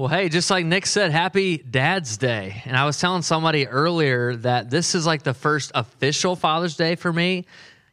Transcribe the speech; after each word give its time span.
Well, 0.00 0.08
hey, 0.08 0.30
just 0.30 0.48
like 0.50 0.64
Nick 0.64 0.86
said, 0.86 1.10
happy 1.10 1.58
Dad's 1.58 2.16
Day. 2.16 2.62
And 2.64 2.74
I 2.74 2.86
was 2.86 2.98
telling 2.98 3.20
somebody 3.20 3.66
earlier 3.68 4.34
that 4.36 4.70
this 4.70 4.94
is 4.94 5.04
like 5.04 5.24
the 5.24 5.34
first 5.34 5.72
official 5.74 6.36
Father's 6.36 6.74
Day 6.74 6.94
for 6.94 7.12
me. 7.12 7.44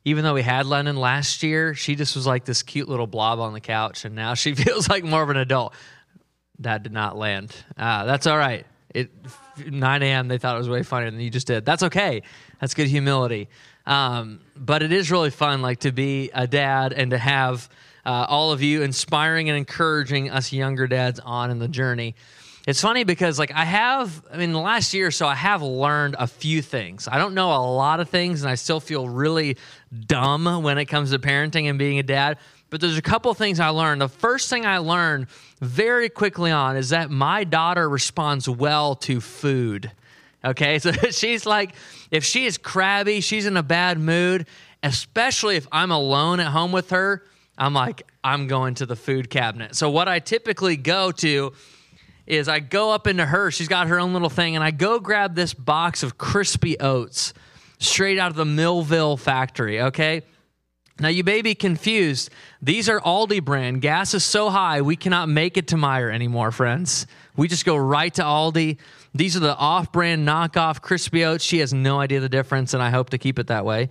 Even 0.06 0.24
though 0.24 0.34
we 0.34 0.42
had 0.42 0.66
Lennon 0.66 0.96
last 0.96 1.44
year, 1.44 1.74
she 1.74 1.96
just 1.96 2.16
was 2.16 2.26
like 2.26 2.46
this 2.46 2.64
cute 2.64 2.88
little 2.88 3.08
blob 3.08 3.42
on 3.42 3.52
the 3.52 3.60
couch, 3.60 4.06
and 4.06 4.16
now 4.16 4.36
she 4.36 4.56
feels 4.56 4.88
like 4.88 5.04
more 5.04 5.22
of 5.22 5.30
an 5.30 5.36
adult. 5.36 5.74
Dad 6.62 6.84
did 6.84 6.94
not 6.94 7.18
land. 7.18 7.54
Uh, 7.78 8.06
that's 8.06 8.26
all 8.26 8.38
right. 8.38 8.66
It 8.96 9.12
9 9.70 10.02
a.m. 10.02 10.30
They 10.30 10.38
thought 10.38 10.56
it 10.56 10.60
was 10.60 10.70
way 10.70 10.84
funnier 10.84 11.12
than 11.12 11.20
you 11.20 11.30
just 11.30 11.48
did. 11.48 11.66
That's 11.66 11.84
okay. 11.84 12.22
That's 12.62 12.74
good 12.74 12.88
humility. 12.88 13.50
Um, 13.86 14.40
but 14.56 14.82
it 14.82 14.94
is 14.94 15.12
really 15.12 15.30
fun, 15.30 15.62
like 15.62 15.80
to 15.82 15.92
be 15.92 16.32
a 16.34 16.48
dad 16.48 16.94
and 16.94 17.12
to 17.12 17.18
have 17.18 17.68
uh, 18.08 18.26
all 18.30 18.54
of 18.54 18.62
you 18.62 18.84
inspiring 18.84 19.50
and 19.50 19.58
encouraging 19.58 20.30
us 20.30 20.54
younger 20.54 20.88
dads 20.88 21.20
on 21.20 21.52
in 21.52 21.60
the 21.60 21.68
journey. 21.68 22.16
It's 22.66 22.82
funny 22.82 23.04
because, 23.04 23.38
like, 23.38 23.52
I 23.54 23.66
have, 23.66 24.26
I 24.32 24.38
mean, 24.38 24.54
the 24.54 24.60
last 24.60 24.94
year 24.94 25.08
or 25.08 25.12
so, 25.12 25.28
I 25.28 25.36
have 25.36 25.62
learned 25.62 26.16
a 26.18 26.26
few 26.26 26.62
things. 26.62 27.10
I 27.10 27.18
don't 27.18 27.34
know 27.34 27.50
a 27.52 27.60
lot 27.60 28.00
of 28.00 28.10
things, 28.10 28.42
and 28.42 28.50
I 28.50 28.56
still 28.56 28.80
feel 28.80 29.10
really 29.10 29.58
dumb 30.06 30.64
when 30.64 30.78
it 30.78 30.86
comes 30.86 31.12
to 31.12 31.20
parenting 31.20 31.70
and 31.70 31.78
being 31.78 32.00
a 32.00 32.04
dad. 32.04 32.38
But 32.70 32.80
there's 32.80 32.98
a 32.98 33.02
couple 33.02 33.34
things 33.34 33.60
I 33.60 33.70
learned. 33.70 34.02
The 34.02 34.10
first 34.10 34.50
thing 34.50 34.66
I 34.66 34.78
learned 34.78 35.28
very 35.62 36.08
quickly 36.08 36.52
on 36.52 36.78
is 36.78 36.90
that 36.90 37.12
my 37.12 37.44
daughter 37.44 37.90
responds 37.90 38.48
well 38.48 38.96
to 38.96 39.20
food. 39.20 39.92
Okay, 40.46 40.80
so 40.80 40.92
she's 40.92 41.46
like, 41.46 41.74
if 42.10 42.24
she 42.24 42.46
is 42.46 42.58
crabby, 42.58 43.20
she's 43.20 43.46
in 43.46 43.58
a 43.58 43.64
bad 43.64 44.00
mood, 44.00 44.48
especially 44.82 45.58
if 45.58 45.68
I'm 45.74 45.92
alone 45.92 46.40
at 46.40 46.48
home 46.48 46.72
with 46.72 46.90
her 46.92 47.24
I'm 47.58 47.74
like, 47.74 48.04
I'm 48.24 48.48
going 48.48 48.76
to 48.76 48.86
the 48.86 48.96
food 48.96 49.30
cabinet. 49.30 49.76
So 49.76 49.90
what 49.90 50.08
I 50.08 50.20
typically 50.20 50.78
go 50.78 51.12
to 51.14 51.54
is 52.28 52.48
I 52.48 52.60
go 52.60 52.92
up 52.92 53.08
into 53.08 53.26
her, 53.26 53.52
she's 53.52 53.70
got 53.70 53.88
her 53.88 54.00
own 54.00 54.14
little 54.14 54.30
thing, 54.30 54.56
and 54.56 54.64
I 54.64 54.72
go 54.72 55.00
grab 55.00 55.34
this 55.34 55.54
box 55.54 56.04
of 56.04 56.18
crispy 56.18 56.78
oats 56.80 57.34
straight 57.80 58.20
out 58.20 58.32
of 58.32 58.36
the 58.36 58.46
Millville 58.46 59.18
factory, 59.18 59.82
okay? 59.82 60.24
Now, 61.00 61.10
you 61.10 61.24
may 61.24 61.42
be 61.42 61.56
confused. 61.56 62.32
These 62.62 62.90
are 62.90 63.00
Aldi 63.00 63.46
brand. 63.46 63.82
Gas 63.82 64.14
is 64.14 64.26
so 64.26 64.50
high, 64.50 64.82
we 64.82 64.96
cannot 64.96 65.30
make 65.30 65.56
it 65.56 65.68
to 65.68 65.76
Meijer 65.76 66.14
anymore, 66.14 66.52
friends. 66.52 67.08
We 67.36 67.48
just 67.48 67.66
go 67.66 67.78
right 67.78 68.14
to 68.16 68.24
Aldi. 68.24 68.78
These 69.14 69.38
are 69.38 69.42
the 69.42 69.56
off 69.56 69.92
brand 69.92 70.28
knockoff 70.28 70.82
crispy 70.82 71.24
oats. 71.24 71.44
She 71.44 71.60
has 71.60 71.74
no 71.74 72.00
idea 72.00 72.20
the 72.20 72.30
difference, 72.30 72.74
and 72.74 72.84
I 72.84 72.90
hope 72.90 73.12
to 73.12 73.18
keep 73.18 73.40
it 73.40 73.48
that 73.48 73.64
way. 73.64 73.90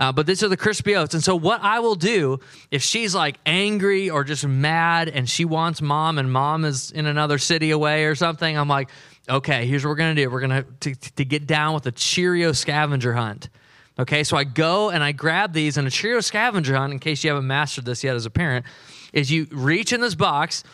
Uh, 0.00 0.10
but 0.10 0.26
these 0.26 0.42
are 0.42 0.48
the 0.48 0.56
crispy 0.56 0.96
oats. 0.96 1.12
And 1.12 1.22
so, 1.22 1.36
what 1.36 1.60
I 1.62 1.80
will 1.80 1.94
do 1.94 2.40
if 2.70 2.82
she's 2.82 3.14
like 3.14 3.36
angry 3.44 4.08
or 4.08 4.24
just 4.24 4.46
mad 4.46 5.10
and 5.10 5.28
she 5.28 5.44
wants 5.44 5.82
mom 5.82 6.18
and 6.18 6.32
mom 6.32 6.64
is 6.64 6.90
in 6.90 7.04
another 7.04 7.36
city 7.36 7.70
away 7.70 8.06
or 8.06 8.14
something, 8.14 8.56
I'm 8.56 8.66
like, 8.66 8.88
okay, 9.28 9.66
here's 9.66 9.84
what 9.84 9.90
we're 9.90 9.96
going 9.96 10.16
to 10.16 10.22
do. 10.22 10.30
We're 10.30 10.40
going 10.40 10.64
to 10.80 10.94
to 10.94 11.24
get 11.26 11.46
down 11.46 11.74
with 11.74 11.86
a 11.86 11.92
Cheerio 11.92 12.52
scavenger 12.52 13.12
hunt. 13.12 13.50
Okay, 13.98 14.24
so 14.24 14.38
I 14.38 14.44
go 14.44 14.88
and 14.88 15.04
I 15.04 15.12
grab 15.12 15.52
these, 15.52 15.76
and 15.76 15.86
a 15.86 15.90
Cheerio 15.90 16.20
scavenger 16.20 16.74
hunt, 16.74 16.94
in 16.94 16.98
case 16.98 17.22
you 17.22 17.28
haven't 17.28 17.46
mastered 17.46 17.84
this 17.84 18.02
yet 18.02 18.16
as 18.16 18.24
a 18.24 18.30
parent, 18.30 18.64
is 19.12 19.30
you 19.30 19.46
reach 19.50 19.92
in 19.92 20.00
this 20.00 20.14
box, 20.14 20.64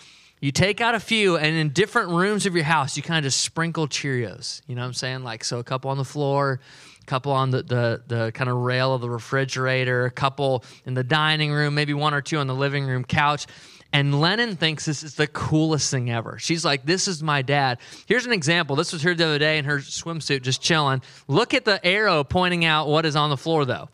you 0.40 0.52
take 0.52 0.80
out 0.80 0.94
a 0.94 1.00
few, 1.00 1.36
and 1.36 1.56
in 1.56 1.70
different 1.70 2.10
rooms 2.10 2.46
of 2.46 2.54
your 2.54 2.64
house, 2.64 2.96
you 2.96 3.02
kind 3.02 3.18
of 3.18 3.24
just 3.24 3.40
sprinkle 3.40 3.88
Cheerios. 3.88 4.62
You 4.68 4.76
know 4.76 4.82
what 4.82 4.86
I'm 4.86 4.94
saying? 4.94 5.24
Like, 5.24 5.42
so 5.42 5.58
a 5.58 5.64
couple 5.64 5.90
on 5.90 5.96
the 5.96 6.04
floor, 6.04 6.60
couple 7.06 7.32
on 7.32 7.50
the, 7.50 7.62
the, 7.62 8.02
the 8.06 8.32
kind 8.32 8.50
of 8.50 8.56
rail 8.56 8.94
of 8.94 9.00
the 9.00 9.10
refrigerator, 9.10 10.04
a 10.04 10.10
couple 10.10 10.64
in 10.84 10.94
the 10.94 11.04
dining 11.04 11.52
room, 11.52 11.74
maybe 11.74 11.94
one 11.94 12.14
or 12.14 12.20
two 12.20 12.38
on 12.38 12.46
the 12.46 12.54
living 12.54 12.86
room 12.86 13.04
couch. 13.04 13.46
And 13.92 14.20
Lennon 14.20 14.56
thinks 14.56 14.84
this 14.84 15.02
is 15.02 15.14
the 15.14 15.26
coolest 15.26 15.90
thing 15.90 16.10
ever. 16.10 16.38
She's 16.38 16.64
like, 16.64 16.84
This 16.84 17.08
is 17.08 17.22
my 17.22 17.42
dad. 17.42 17.78
Here's 18.06 18.26
an 18.26 18.32
example. 18.32 18.76
This 18.76 18.92
was 18.92 19.02
her 19.02 19.14
the 19.14 19.24
other 19.24 19.38
day 19.38 19.58
in 19.58 19.64
her 19.64 19.78
swimsuit, 19.78 20.42
just 20.42 20.60
chilling. 20.60 21.02
Look 21.28 21.54
at 21.54 21.64
the 21.64 21.84
arrow 21.86 22.24
pointing 22.24 22.64
out 22.64 22.88
what 22.88 23.06
is 23.06 23.16
on 23.16 23.30
the 23.30 23.36
floor, 23.36 23.64
though. 23.64 23.88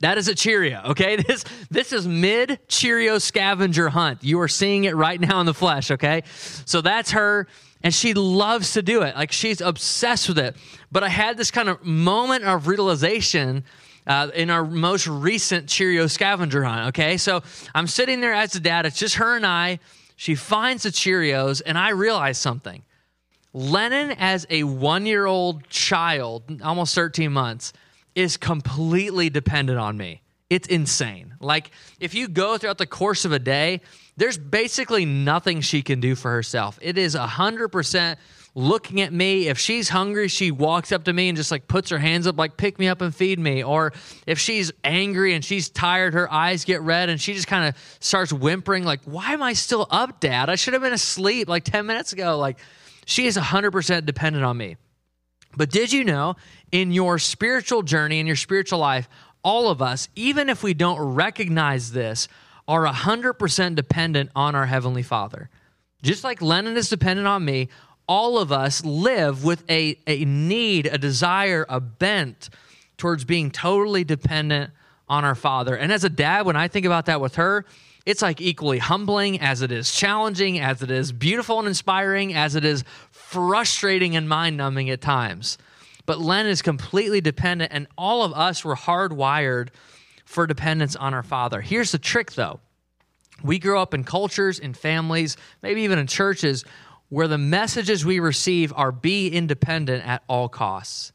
That 0.00 0.18
is 0.18 0.28
a 0.28 0.34
Cheerio, 0.34 0.82
okay? 0.86 1.16
This 1.28 1.44
this 1.70 1.92
is 1.92 2.08
mid 2.08 2.58
Cheerio 2.68 3.18
scavenger 3.18 3.88
hunt. 3.88 4.24
You 4.24 4.40
are 4.40 4.48
seeing 4.48 4.84
it 4.84 4.96
right 4.96 5.20
now 5.20 5.40
in 5.40 5.46
the 5.46 5.54
flesh, 5.54 5.90
okay? 5.90 6.22
So 6.64 6.80
that's 6.80 7.12
her 7.12 7.46
and 7.82 7.94
she 7.94 8.14
loves 8.14 8.74
to 8.74 8.82
do 8.82 9.02
it. 9.02 9.16
Like 9.16 9.32
she's 9.32 9.60
obsessed 9.60 10.28
with 10.28 10.38
it. 10.38 10.56
But 10.92 11.02
I 11.02 11.08
had 11.08 11.36
this 11.36 11.50
kind 11.50 11.68
of 11.68 11.84
moment 11.84 12.44
of 12.44 12.66
realization 12.66 13.64
uh, 14.06 14.28
in 14.34 14.50
our 14.50 14.64
most 14.64 15.06
recent 15.06 15.68
Cheerio 15.68 16.06
scavenger 16.06 16.64
hunt. 16.64 16.88
Okay, 16.88 17.16
so 17.16 17.42
I'm 17.74 17.86
sitting 17.86 18.20
there 18.20 18.34
as 18.34 18.54
a 18.54 18.60
dad. 18.60 18.86
It's 18.86 18.98
just 18.98 19.16
her 19.16 19.36
and 19.36 19.46
I. 19.46 19.78
She 20.16 20.34
finds 20.34 20.82
the 20.82 20.90
Cheerios, 20.90 21.62
and 21.64 21.78
I 21.78 21.90
realize 21.90 22.36
something. 22.36 22.82
Lennon, 23.54 24.12
as 24.18 24.46
a 24.50 24.64
one 24.64 25.06
year 25.06 25.26
old 25.26 25.68
child, 25.68 26.60
almost 26.62 26.94
13 26.94 27.32
months, 27.32 27.72
is 28.14 28.36
completely 28.36 29.30
dependent 29.30 29.78
on 29.78 29.96
me. 29.96 30.22
It's 30.48 30.66
insane. 30.66 31.34
Like, 31.40 31.70
if 32.00 32.12
you 32.12 32.26
go 32.26 32.58
throughout 32.58 32.78
the 32.78 32.86
course 32.86 33.24
of 33.24 33.30
a 33.30 33.38
day, 33.38 33.82
there's 34.16 34.36
basically 34.36 35.04
nothing 35.04 35.60
she 35.60 35.80
can 35.80 36.00
do 36.00 36.16
for 36.16 36.30
herself. 36.32 36.78
It 36.82 36.98
is 36.98 37.14
100% 37.14 38.16
looking 38.56 39.00
at 39.00 39.12
me. 39.12 39.46
If 39.46 39.58
she's 39.58 39.88
hungry, 39.88 40.26
she 40.26 40.50
walks 40.50 40.90
up 40.90 41.04
to 41.04 41.12
me 41.12 41.28
and 41.28 41.36
just 41.36 41.52
like 41.52 41.68
puts 41.68 41.90
her 41.90 41.98
hands 41.98 42.26
up, 42.26 42.36
like, 42.36 42.56
pick 42.56 42.80
me 42.80 42.88
up 42.88 43.00
and 43.00 43.14
feed 43.14 43.38
me. 43.38 43.62
Or 43.62 43.92
if 44.26 44.40
she's 44.40 44.72
angry 44.82 45.34
and 45.34 45.44
she's 45.44 45.68
tired, 45.68 46.14
her 46.14 46.30
eyes 46.32 46.64
get 46.64 46.82
red 46.82 47.10
and 47.10 47.20
she 47.20 47.32
just 47.32 47.46
kind 47.46 47.68
of 47.68 47.76
starts 48.00 48.32
whimpering, 48.32 48.82
like, 48.84 49.00
why 49.04 49.32
am 49.32 49.42
I 49.42 49.52
still 49.52 49.86
up, 49.88 50.18
dad? 50.18 50.50
I 50.50 50.56
should 50.56 50.72
have 50.72 50.82
been 50.82 50.92
asleep 50.92 51.48
like 51.48 51.62
10 51.62 51.86
minutes 51.86 52.12
ago. 52.12 52.38
Like, 52.38 52.58
she 53.06 53.26
is 53.26 53.36
100% 53.36 54.04
dependent 54.04 54.44
on 54.44 54.56
me. 54.56 54.76
But 55.56 55.70
did 55.70 55.92
you 55.92 56.04
know 56.04 56.36
in 56.72 56.92
your 56.92 57.18
spiritual 57.18 57.82
journey, 57.82 58.20
in 58.20 58.26
your 58.26 58.36
spiritual 58.36 58.78
life, 58.78 59.08
all 59.42 59.70
of 59.70 59.80
us, 59.82 60.08
even 60.14 60.48
if 60.48 60.62
we 60.62 60.74
don't 60.74 60.98
recognize 61.14 61.92
this, 61.92 62.28
are 62.68 62.86
100% 62.86 63.74
dependent 63.74 64.30
on 64.36 64.54
our 64.54 64.66
Heavenly 64.66 65.02
Father. 65.02 65.50
Just 66.02 66.22
like 66.24 66.40
Lennon 66.40 66.76
is 66.76 66.88
dependent 66.88 67.26
on 67.26 67.44
me, 67.44 67.68
all 68.06 68.38
of 68.38 68.52
us 68.52 68.84
live 68.84 69.44
with 69.44 69.64
a, 69.68 69.96
a 70.06 70.24
need, 70.24 70.86
a 70.86 70.98
desire, 70.98 71.66
a 71.68 71.80
bent 71.80 72.48
towards 72.96 73.24
being 73.24 73.50
totally 73.50 74.04
dependent 74.04 74.70
on 75.08 75.24
our 75.24 75.34
Father. 75.34 75.76
And 75.76 75.92
as 75.92 76.04
a 76.04 76.08
dad, 76.08 76.46
when 76.46 76.56
I 76.56 76.68
think 76.68 76.86
about 76.86 77.06
that 77.06 77.20
with 77.20 77.36
her, 77.36 77.64
it's 78.06 78.22
like 78.22 78.40
equally 78.40 78.78
humbling 78.78 79.40
as 79.40 79.62
it 79.62 79.72
is 79.72 79.92
challenging, 79.92 80.58
as 80.58 80.82
it 80.82 80.90
is 80.90 81.12
beautiful 81.12 81.58
and 81.58 81.68
inspiring, 81.68 82.34
as 82.34 82.54
it 82.54 82.64
is 82.64 82.84
frustrating 83.30 84.16
and 84.16 84.28
mind 84.28 84.56
numbing 84.56 84.90
at 84.90 85.00
times. 85.00 85.56
But 86.04 86.18
Len 86.20 86.46
is 86.46 86.62
completely 86.62 87.20
dependent, 87.20 87.72
and 87.72 87.86
all 87.96 88.24
of 88.24 88.32
us 88.32 88.64
were 88.64 88.74
hardwired 88.74 89.68
for 90.24 90.46
dependence 90.46 90.96
on 90.96 91.14
our 91.14 91.22
Father. 91.22 91.60
Here's 91.60 91.92
the 91.92 91.98
trick, 91.98 92.32
though 92.32 92.58
we 93.42 93.58
grow 93.58 93.80
up 93.80 93.94
in 93.94 94.04
cultures, 94.04 94.58
in 94.58 94.74
families, 94.74 95.36
maybe 95.62 95.82
even 95.82 95.98
in 95.98 96.06
churches 96.06 96.64
where 97.08 97.28
the 97.28 97.38
messages 97.38 98.04
we 98.04 98.20
receive 98.20 98.72
are 98.76 98.92
be 98.92 99.28
independent 99.28 100.06
at 100.06 100.22
all 100.28 100.48
costs. 100.48 101.12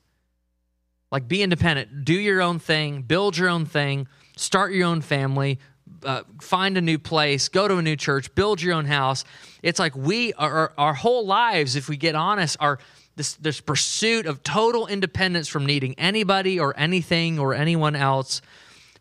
Like, 1.12 1.28
be 1.28 1.44
independent, 1.44 2.04
do 2.04 2.14
your 2.14 2.42
own 2.42 2.60
thing, 2.60 3.02
build 3.04 3.38
your 3.38 3.50
own 3.50 3.66
thing, 3.66 4.08
start 4.38 4.74
your 4.74 4.88
own 4.88 5.02
family, 5.02 5.60
uh, 6.06 6.24
find 6.42 6.78
a 6.78 6.82
new 6.82 7.00
place, 7.00 7.50
go 7.50 7.68
to 7.68 7.78
a 7.78 7.82
new 7.82 7.96
church, 7.96 8.34
build 8.36 8.62
your 8.62 8.74
own 8.74 8.86
house. 8.86 9.26
It's 9.64 9.80
like 9.80 9.96
we 9.96 10.34
are, 10.34 10.74
our 10.78 10.94
whole 10.94 11.26
lives, 11.26 11.76
if 11.76 11.90
we 11.90 11.98
get 11.98 12.16
honest, 12.16 12.58
are 12.60 12.80
this, 13.16 13.34
this 13.36 13.62
pursuit 13.62 14.26
of 14.26 14.44
total 14.44 14.88
independence 14.88 15.48
from 15.48 15.66
needing 15.66 15.96
anybody 15.98 16.60
or 16.60 16.78
anything 16.78 17.40
or 17.40 17.54
anyone 17.54 17.96
else 17.96 18.42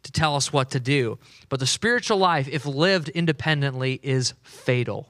to 0.04 0.12
tell 0.12 0.36
us 0.36 0.52
what 0.52 0.70
to 0.70 0.80
do. 0.80 1.18
But 1.48 1.60
the 1.60 1.66
spiritual 1.66 2.18
life, 2.18 2.48
if 2.48 2.66
lived 2.66 3.08
independently, 3.08 4.00
is 4.02 4.34
fatal. 4.42 5.08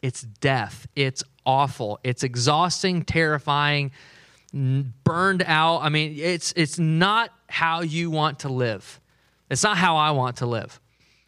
It's 0.00 0.22
death. 0.22 0.86
It's 0.94 1.22
awful. 1.44 1.98
It's 2.04 2.22
exhausting, 2.22 3.04
terrifying, 3.04 3.90
burned 4.52 5.42
out. 5.46 5.80
I 5.80 5.88
mean, 5.88 6.16
it's 6.18 6.52
it's 6.56 6.78
not 6.78 7.30
how 7.48 7.80
you 7.82 8.10
want 8.10 8.40
to 8.40 8.48
live. 8.48 9.00
It's 9.54 9.62
not 9.62 9.76
how 9.76 9.96
I 9.96 10.10
want 10.10 10.38
to 10.38 10.46
live. 10.46 10.80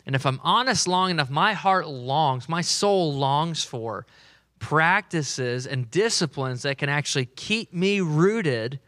And 0.05 0.17
if 0.17 0.26
I'm 0.26 0.40
honest 0.43 0.88
long 0.88 1.12
enough, 1.12 1.31
my 1.31 1.52
heart 1.52 1.87
longs, 1.87 2.49
my 2.49 2.61
soul 2.61 3.14
longs 3.14 3.62
for 3.62 4.05
practices 4.58 5.64
and 5.64 5.88
disciplines 5.93 6.62
that 6.62 6.76
can 6.76 6.88
actually 6.88 7.26
keep 7.26 7.73
me 7.73 8.00
rooted 8.00 8.81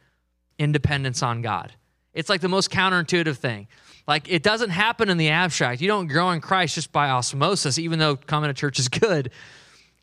in 0.58 0.73
dependence 0.73 1.23
on 1.23 1.40
God. 1.40 1.73
It's 2.14 2.29
like 2.29 2.40
the 2.40 2.49
most 2.49 2.73
counterintuitive 2.73 3.37
thing. 3.37 3.69
Like 4.08 4.29
it 4.29 4.43
doesn't 4.43 4.70
happen 4.70 5.08
in 5.08 5.19
the 5.19 5.29
abstract. 5.29 5.81
You 5.81 5.87
don't 5.87 6.08
grow 6.08 6.32
in 6.32 6.40
Christ 6.40 6.75
just 6.75 6.90
by 6.90 7.08
osmosis, 7.08 7.79
even 7.79 8.00
though 8.00 8.17
coming 8.17 8.50
to 8.50 8.55
church 8.55 8.81
is 8.81 8.88
good. 8.88 9.31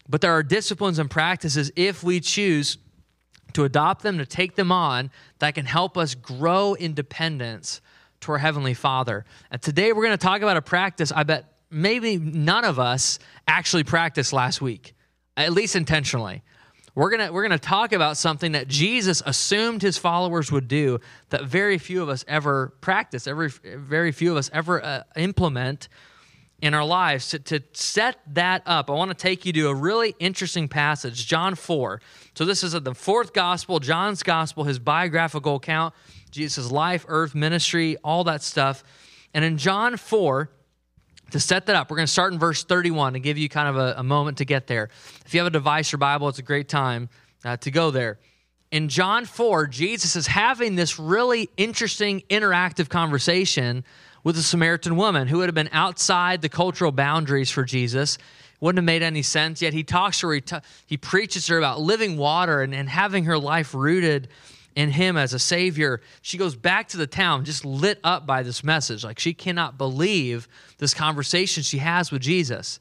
But 0.07 0.21
there 0.21 0.31
are 0.31 0.43
disciplines 0.43 0.97
and 0.97 1.11
practices, 1.11 1.73
if 1.75 2.05
we 2.05 2.21
choose 2.21 2.77
to 3.51 3.65
adopt 3.65 4.01
them, 4.01 4.17
to 4.17 4.25
take 4.25 4.55
them 4.55 4.71
on, 4.71 5.11
that 5.39 5.55
can 5.55 5.65
help 5.65 5.97
us 5.97 6.15
grow 6.15 6.73
in 6.73 6.93
dependence 6.93 7.81
to 8.25 8.31
our 8.33 8.37
Heavenly 8.37 8.73
Father. 8.73 9.23
And 9.51 9.61
today 9.61 9.93
we're 9.93 10.03
going 10.03 10.17
to 10.17 10.23
talk 10.23 10.41
about 10.41 10.57
a 10.57 10.61
practice 10.61 11.11
I 11.11 11.23
bet 11.23 11.45
maybe 11.69 12.17
none 12.17 12.65
of 12.65 12.79
us 12.79 13.19
actually 13.47 13.83
practiced 13.83 14.33
last 14.33 14.61
week. 14.61 14.93
at 15.37 15.53
least 15.53 15.75
intentionally. 15.75 16.43
We're 16.93 17.09
gonna 17.09 17.31
we're 17.31 17.43
gonna 17.43 17.59
talk 17.59 17.91
about 17.91 18.15
something 18.15 18.53
that 18.53 18.69
Jesus 18.69 19.21
assumed 19.25 19.81
his 19.81 19.97
followers 19.97 20.51
would 20.51 20.67
do 20.69 20.99
that 21.29 21.43
very 21.43 21.77
few 21.77 22.01
of 22.01 22.07
us 22.07 22.23
ever 22.27 22.73
practice, 22.79 23.27
every 23.27 23.49
very 23.49 24.13
few 24.13 24.31
of 24.31 24.37
us 24.37 24.49
ever 24.53 24.83
uh, 24.83 25.03
implement 25.17 25.89
in 26.61 26.73
our 26.73 26.85
lives. 26.85 27.29
To, 27.31 27.39
to 27.39 27.59
set 27.73 28.17
that 28.33 28.63
up, 28.65 28.89
I 28.89 28.93
want 28.93 29.11
to 29.11 29.15
take 29.15 29.45
you 29.45 29.51
to 29.51 29.67
a 29.67 29.75
really 29.75 30.15
interesting 30.19 30.69
passage, 30.69 31.27
John 31.27 31.55
four. 31.55 32.01
So 32.33 32.45
this 32.45 32.63
is 32.63 32.71
the 32.71 32.95
fourth 32.95 33.33
gospel, 33.33 33.81
John's 33.81 34.23
gospel, 34.23 34.63
his 34.63 34.79
biographical 34.79 35.55
account, 35.55 35.93
Jesus' 36.35 36.69
life, 36.69 37.05
earth, 37.07 37.33
ministry, 37.33 37.95
all 38.03 38.25
that 38.25 38.43
stuff. 38.43 38.83
And 39.33 39.45
in 39.45 39.57
John 39.57 39.95
four 39.95 40.49
to 41.31 41.39
set 41.39 41.65
that 41.67 41.77
up, 41.77 41.89
we're 41.89 41.95
going 41.95 42.07
to 42.07 42.11
start 42.11 42.33
in 42.33 42.39
verse 42.39 42.65
31 42.65 43.13
to 43.13 43.19
give 43.21 43.37
you 43.37 43.47
kind 43.47 43.69
of 43.69 43.77
a, 43.77 43.95
a, 43.99 44.03
moment 44.03 44.39
to 44.39 44.45
get 44.45 44.67
there. 44.67 44.89
If 45.25 45.33
you 45.33 45.39
have 45.39 45.47
a 45.47 45.51
device 45.51 45.93
or 45.93 45.97
Bible, 45.97 46.27
it's 46.27 46.37
a 46.37 46.43
great 46.43 46.67
time 46.67 47.07
uh, 47.45 47.55
to 47.57 47.71
go 47.71 47.89
there. 47.89 48.19
In 48.69 48.89
John 48.89 49.23
4, 49.23 49.67
Jesus 49.67 50.17
is 50.17 50.27
having 50.27 50.75
this 50.75 50.99
really 50.99 51.49
interesting 51.55 52.21
interactive 52.29 52.89
conversation 52.89 53.85
with 54.25 54.37
a 54.37 54.43
Samaritan 54.43 54.97
woman 54.97 55.29
who 55.29 55.37
would 55.37 55.47
have 55.47 55.55
been 55.55 55.69
outside 55.71 56.41
the 56.41 56.49
cultural 56.49 56.91
boundaries 56.91 57.49
for 57.49 57.63
Jesus. 57.63 58.17
Wouldn't 58.59 58.79
have 58.79 58.85
made 58.85 59.03
any 59.03 59.21
sense, 59.21 59.61
yet 59.61 59.73
he 59.73 59.85
talks 59.85 60.19
to 60.19 60.27
her, 60.27 60.33
he, 60.33 60.41
t- 60.41 60.57
he 60.85 60.97
preaches 60.97 61.45
to 61.45 61.53
her 61.53 61.59
about 61.59 61.79
living 61.79 62.17
water 62.17 62.61
and, 62.61 62.75
and 62.75 62.89
having 62.89 63.23
her 63.23 63.37
life 63.37 63.73
rooted 63.73 64.27
in 64.75 64.91
him 64.91 65.15
as 65.15 65.33
a 65.33 65.39
savior, 65.39 66.01
she 66.21 66.37
goes 66.37 66.55
back 66.55 66.89
to 66.89 66.97
the 66.97 67.07
town 67.07 67.45
just 67.45 67.63
lit 67.63 67.99
up 68.03 68.27
by 68.27 68.43
this 68.43 68.63
message. 68.63 69.03
Like 69.03 69.19
she 69.19 69.33
cannot 69.33 69.77
believe 69.77 70.47
this 70.77 70.93
conversation 70.93 71.63
she 71.63 71.77
has 71.77 72.11
with 72.11 72.21
Jesus. 72.21 72.79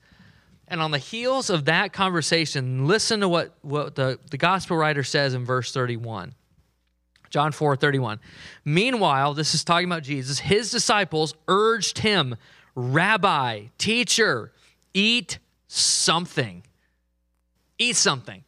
And 0.67 0.81
on 0.81 0.91
the 0.91 0.99
heels 0.99 1.51
of 1.51 1.67
that 1.67 1.93
conversation, 1.93 2.87
listen 2.87 3.21
to 3.21 3.29
what, 3.29 3.55
what 3.63 3.95
the, 3.95 4.19
the 4.31 4.39
gospel 4.39 4.77
writer 4.77 5.05
says 5.05 5.35
in 5.35 5.45
verse 5.45 5.73
31. 5.73 6.35
John 7.31 7.53
4 7.53 7.77
31. 7.77 8.21
Meanwhile, 8.65 9.35
this 9.35 9.55
is 9.55 9.65
talking 9.65 9.89
about 9.89 10.03
Jesus, 10.03 10.39
his 10.39 10.71
disciples 10.71 11.35
urged 11.49 11.99
him, 11.99 12.37
Rabbi, 12.77 13.67
teacher, 13.77 14.53
eat 14.95 15.39
something. 15.67 16.63
Eat 17.79 17.97
something. 17.97 18.45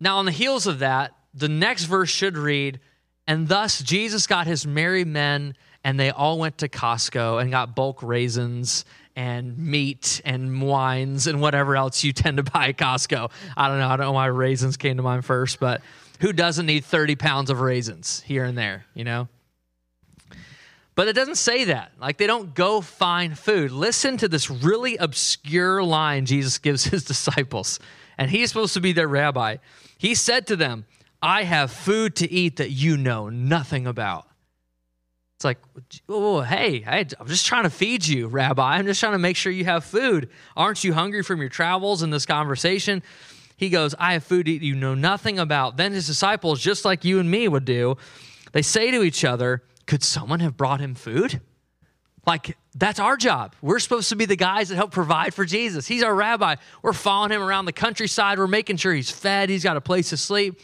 Now, 0.00 0.18
on 0.18 0.24
the 0.24 0.32
heels 0.32 0.66
of 0.66 0.78
that, 0.78 1.17
the 1.38 1.48
next 1.48 1.84
verse 1.84 2.10
should 2.10 2.36
read, 2.36 2.80
And 3.26 3.48
thus 3.48 3.82
Jesus 3.82 4.26
got 4.26 4.46
his 4.46 4.66
merry 4.66 5.04
men, 5.04 5.54
and 5.84 5.98
they 5.98 6.10
all 6.10 6.38
went 6.38 6.58
to 6.58 6.68
Costco 6.68 7.40
and 7.40 7.50
got 7.50 7.74
bulk 7.74 8.02
raisins 8.02 8.84
and 9.16 9.58
meat 9.58 10.20
and 10.24 10.62
wines 10.62 11.26
and 11.26 11.40
whatever 11.40 11.76
else 11.76 12.04
you 12.04 12.12
tend 12.14 12.36
to 12.36 12.42
buy 12.42 12.68
at 12.68 12.78
Costco. 12.78 13.30
I 13.56 13.68
don't 13.68 13.78
know. 13.78 13.88
I 13.88 13.96
don't 13.96 14.06
know 14.06 14.12
why 14.12 14.26
raisins 14.26 14.76
came 14.76 14.96
to 14.96 15.02
mind 15.02 15.24
first, 15.24 15.58
but 15.58 15.82
who 16.20 16.32
doesn't 16.32 16.66
need 16.66 16.84
30 16.84 17.16
pounds 17.16 17.50
of 17.50 17.60
raisins 17.60 18.22
here 18.26 18.44
and 18.44 18.56
there, 18.56 18.84
you 18.94 19.04
know? 19.04 19.28
But 20.94 21.06
it 21.06 21.12
doesn't 21.12 21.36
say 21.36 21.64
that. 21.64 21.92
Like 22.00 22.16
they 22.16 22.26
don't 22.26 22.54
go 22.54 22.80
find 22.80 23.38
food. 23.38 23.70
Listen 23.70 24.16
to 24.16 24.28
this 24.28 24.50
really 24.50 24.96
obscure 24.96 25.82
line 25.82 26.26
Jesus 26.26 26.58
gives 26.58 26.84
his 26.84 27.04
disciples. 27.06 27.78
And 28.18 28.30
he's 28.30 28.50
supposed 28.50 28.74
to 28.74 28.80
be 28.80 28.92
their 28.92 29.06
rabbi. 29.06 29.58
He 29.96 30.16
said 30.16 30.48
to 30.48 30.56
them, 30.56 30.86
I 31.22 31.42
have 31.44 31.70
food 31.70 32.16
to 32.16 32.30
eat 32.30 32.56
that 32.56 32.70
you 32.70 32.96
know 32.96 33.28
nothing 33.28 33.86
about. 33.86 34.26
It's 35.36 35.44
like, 35.44 35.58
oh, 36.08 36.40
hey, 36.40 36.84
I'm 36.84 37.28
just 37.28 37.46
trying 37.46 37.62
to 37.62 37.70
feed 37.70 38.06
you, 38.06 38.26
Rabbi. 38.26 38.76
I'm 38.76 38.86
just 38.86 38.98
trying 38.98 39.12
to 39.12 39.20
make 39.20 39.36
sure 39.36 39.52
you 39.52 39.64
have 39.66 39.84
food. 39.84 40.30
Aren't 40.56 40.82
you 40.82 40.92
hungry 40.92 41.22
from 41.22 41.40
your 41.40 41.48
travels 41.48 42.02
and 42.02 42.12
this 42.12 42.26
conversation? 42.26 43.04
He 43.56 43.68
goes, 43.68 43.94
I 43.98 44.14
have 44.14 44.24
food 44.24 44.46
to 44.46 44.52
eat 44.52 44.62
you 44.62 44.74
know 44.74 44.94
nothing 44.94 45.38
about. 45.38 45.76
Then 45.76 45.92
his 45.92 46.08
disciples, 46.08 46.60
just 46.60 46.84
like 46.84 47.04
you 47.04 47.20
and 47.20 47.30
me 47.30 47.46
would 47.46 47.64
do, 47.64 47.96
they 48.52 48.62
say 48.62 48.90
to 48.90 49.02
each 49.02 49.24
other, 49.24 49.62
Could 49.86 50.02
someone 50.02 50.40
have 50.40 50.56
brought 50.56 50.80
him 50.80 50.96
food? 50.96 51.40
Like, 52.26 52.56
that's 52.74 52.98
our 52.98 53.16
job. 53.16 53.54
We're 53.62 53.78
supposed 53.78 54.08
to 54.08 54.16
be 54.16 54.26
the 54.26 54.36
guys 54.36 54.70
that 54.70 54.76
help 54.76 54.90
provide 54.90 55.34
for 55.34 55.44
Jesus. 55.44 55.86
He's 55.86 56.02
our 56.02 56.14
rabbi. 56.14 56.56
We're 56.82 56.92
following 56.92 57.30
him 57.30 57.42
around 57.42 57.66
the 57.66 57.72
countryside. 57.72 58.38
We're 58.38 58.48
making 58.48 58.78
sure 58.78 58.92
he's 58.92 59.10
fed, 59.10 59.50
he's 59.50 59.64
got 59.64 59.76
a 59.76 59.80
place 59.80 60.10
to 60.10 60.16
sleep 60.16 60.60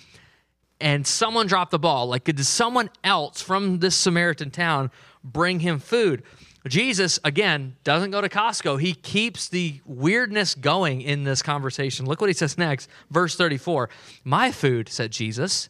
and 0.80 1.06
someone 1.06 1.46
dropped 1.46 1.70
the 1.70 1.78
ball. 1.78 2.06
Like, 2.06 2.24
did 2.24 2.44
someone 2.44 2.90
else 3.02 3.40
from 3.40 3.78
this 3.78 3.96
Samaritan 3.96 4.50
town 4.50 4.90
bring 5.22 5.60
him 5.60 5.78
food? 5.78 6.22
Jesus, 6.66 7.18
again, 7.24 7.76
doesn't 7.84 8.10
go 8.10 8.22
to 8.22 8.28
Costco. 8.28 8.80
He 8.80 8.94
keeps 8.94 9.48
the 9.48 9.80
weirdness 9.84 10.54
going 10.54 11.02
in 11.02 11.24
this 11.24 11.42
conversation. 11.42 12.06
Look 12.06 12.20
what 12.20 12.30
he 12.30 12.34
says 12.34 12.56
next, 12.56 12.88
verse 13.10 13.36
34. 13.36 13.90
My 14.24 14.50
food, 14.50 14.88
said 14.88 15.10
Jesus, 15.10 15.68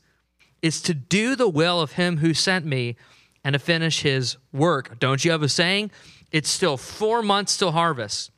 is 0.62 0.80
to 0.82 0.94
do 0.94 1.34
the 1.34 1.48
will 1.48 1.80
of 1.80 1.92
him 1.92 2.18
who 2.18 2.32
sent 2.32 2.64
me 2.64 2.96
and 3.42 3.54
to 3.54 3.58
finish 3.58 4.02
his 4.02 4.36
work. 4.52 4.98
Don't 5.00 5.24
you 5.24 5.32
have 5.32 5.42
a 5.42 5.48
saying? 5.48 5.90
It's 6.30 6.48
still 6.48 6.76
four 6.76 7.22
months 7.22 7.56
till 7.56 7.72
harvest. 7.72 8.30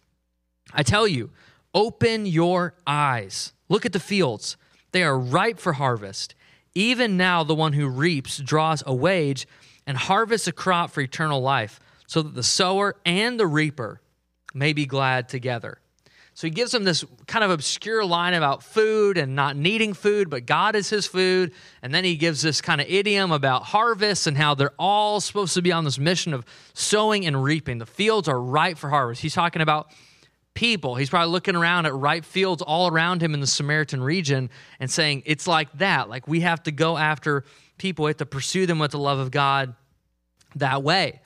I 0.73 0.83
tell 0.83 1.07
you, 1.07 1.31
open 1.75 2.27
your 2.27 2.75
eyes. 2.87 3.53
Look 3.69 3.85
at 3.85 3.93
the 3.93 4.01
fields, 4.01 4.57
they 4.93 5.03
are 5.03 5.19
ripe 5.19 5.59
for 5.59 5.75
harvest. 5.75 6.35
Even 6.77 7.17
now, 7.17 7.43
the 7.43 7.55
one 7.55 7.73
who 7.73 7.89
reaps 7.89 8.37
draws 8.37 8.83
a 8.87 8.95
wage 8.95 9.49
and 9.87 9.97
harvests 9.97 10.47
a 10.47 10.53
crop 10.53 10.91
for 10.91 11.01
eternal 11.01 11.41
life, 11.41 11.81
so 12.07 12.21
that 12.21 12.35
the 12.35 12.43
sower 12.43 12.97
and 13.07 13.41
the 13.41 13.47
reaper 13.47 14.03
may 14.53 14.75
be 14.75 14.85
glad 14.85 15.31
together. 15.31 15.79
So 16.35 16.47
he 16.47 16.51
gives 16.51 16.73
them 16.73 16.85
this 16.85 17.03
kind 17.27 17.43
of 17.43 17.51
obscure 17.51 18.05
line 18.05 18.35
about 18.35 18.63
food 18.63 19.17
and 19.17 19.35
not 19.35 19.57
needing 19.57 19.95
food, 19.95 20.29
but 20.29 20.45
God 20.45 20.77
is 20.77 20.91
his 20.91 21.07
food. 21.07 21.53
And 21.81 21.95
then 21.95 22.05
he 22.05 22.15
gives 22.17 22.43
this 22.43 22.61
kind 22.61 22.79
of 22.79 22.87
idiom 22.91 23.33
about 23.33 23.63
harvest 23.63 24.27
and 24.27 24.37
how 24.37 24.55
they're 24.55 24.75
all 24.79 25.23
supposed 25.23 25.55
to 25.55 25.63
be 25.63 25.73
on 25.73 25.85
this 25.85 25.99
mission 25.99 26.35
of 26.35 26.45
sowing 26.75 27.25
and 27.25 27.43
reaping. 27.43 27.79
The 27.79 27.87
fields 27.87 28.29
are 28.29 28.39
ripe 28.39 28.77
for 28.77 28.91
harvest. 28.91 29.23
He's 29.23 29.33
talking 29.33 29.63
about 29.63 29.91
people. 30.57 30.97
He's 30.97 31.11
probably 31.11 31.31
looking 31.31 31.55
around 31.55 31.87
at 31.87 31.95
ripe 31.95 32.25
fields 32.25 32.63
all 32.63 32.89
around 32.89 33.23
him 33.23 33.35
in 33.35 33.41
the 33.41 33.47
Samaritan 33.47 34.03
region 34.03 34.51
and 34.81 34.91
saying, 34.91 35.23
It's 35.25 35.47
like 35.47 35.71
that. 35.79 36.09
Like 36.09 36.27
we 36.27 36.41
have 36.41 36.65
to 36.65 36.73
go 36.73 36.97
after 36.97 37.45
people, 37.79 38.07
we 38.07 38.09
have 38.09 38.17
to 38.17 38.27
pursue 38.27 38.67
them 38.67 38.81
with 38.81 38.91
the 38.91 38.99
love 38.99 39.21
of 39.21 39.31
God 39.31 39.77
that 40.57 40.83
way. 40.83 41.21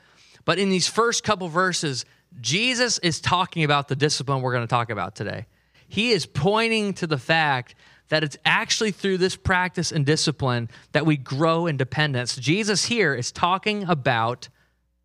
But 0.44 0.58
in 0.58 0.68
these 0.68 0.88
first 0.88 1.24
couple 1.24 1.48
verses, 1.48 2.04
Jesus 2.40 2.98
is 2.98 3.20
talking 3.20 3.64
about 3.64 3.88
the 3.88 3.96
discipline 3.96 4.42
we're 4.42 4.52
going 4.52 4.66
to 4.66 4.70
talk 4.70 4.90
about 4.90 5.14
today. 5.14 5.46
He 5.88 6.10
is 6.10 6.26
pointing 6.26 6.92
to 6.94 7.06
the 7.06 7.18
fact 7.18 7.74
that 8.08 8.24
it's 8.24 8.36
actually 8.44 8.90
through 8.90 9.18
this 9.18 9.36
practice 9.36 9.92
and 9.92 10.04
discipline 10.04 10.68
that 10.92 11.06
we 11.06 11.16
grow 11.16 11.66
in 11.66 11.76
dependence. 11.76 12.36
Jesus 12.36 12.84
here 12.84 13.14
is 13.14 13.32
talking 13.32 13.84
about 13.84 14.48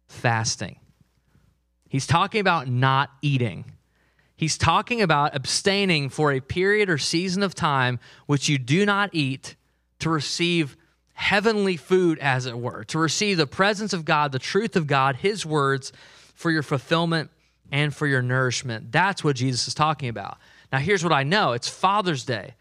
fasting. 0.07 0.79
He's 1.87 2.07
talking 2.07 2.41
about 2.41 2.67
not 2.67 3.11
eating. 3.21 3.74
He's 4.35 4.57
talking 4.57 5.01
about 5.01 5.35
abstaining 5.35 6.09
for 6.09 6.31
a 6.31 6.41
period 6.41 6.89
or 6.89 6.97
season 6.97 7.41
of 7.43 7.55
time 7.55 7.99
which 8.25 8.49
you 8.49 8.57
do 8.57 8.85
not 8.85 9.09
eat 9.13 9.55
to 9.99 10.09
receive 10.09 10.75
heavenly 11.13 11.77
food, 11.77 12.19
as 12.19 12.45
it 12.45 12.57
were, 12.57 12.83
to 12.83 12.99
receive 12.99 13.37
the 13.37 13.47
presence 13.47 13.93
of 13.93 14.03
God, 14.03 14.31
the 14.33 14.39
truth 14.39 14.75
of 14.75 14.85
God, 14.85 15.15
His 15.15 15.45
words 15.45 15.93
for 16.33 16.51
your 16.51 16.63
fulfillment 16.63 17.31
and 17.71 17.95
for 17.95 18.05
your 18.05 18.21
nourishment. 18.21 18.91
That's 18.91 19.23
what 19.23 19.37
Jesus 19.37 19.69
is 19.69 19.73
talking 19.73 20.09
about. 20.09 20.37
Now, 20.71 20.79
here's 20.79 21.03
what 21.03 21.13
I 21.13 21.23
know 21.23 21.53
it's 21.53 21.69
Father's 21.69 22.25
Day. 22.25 22.55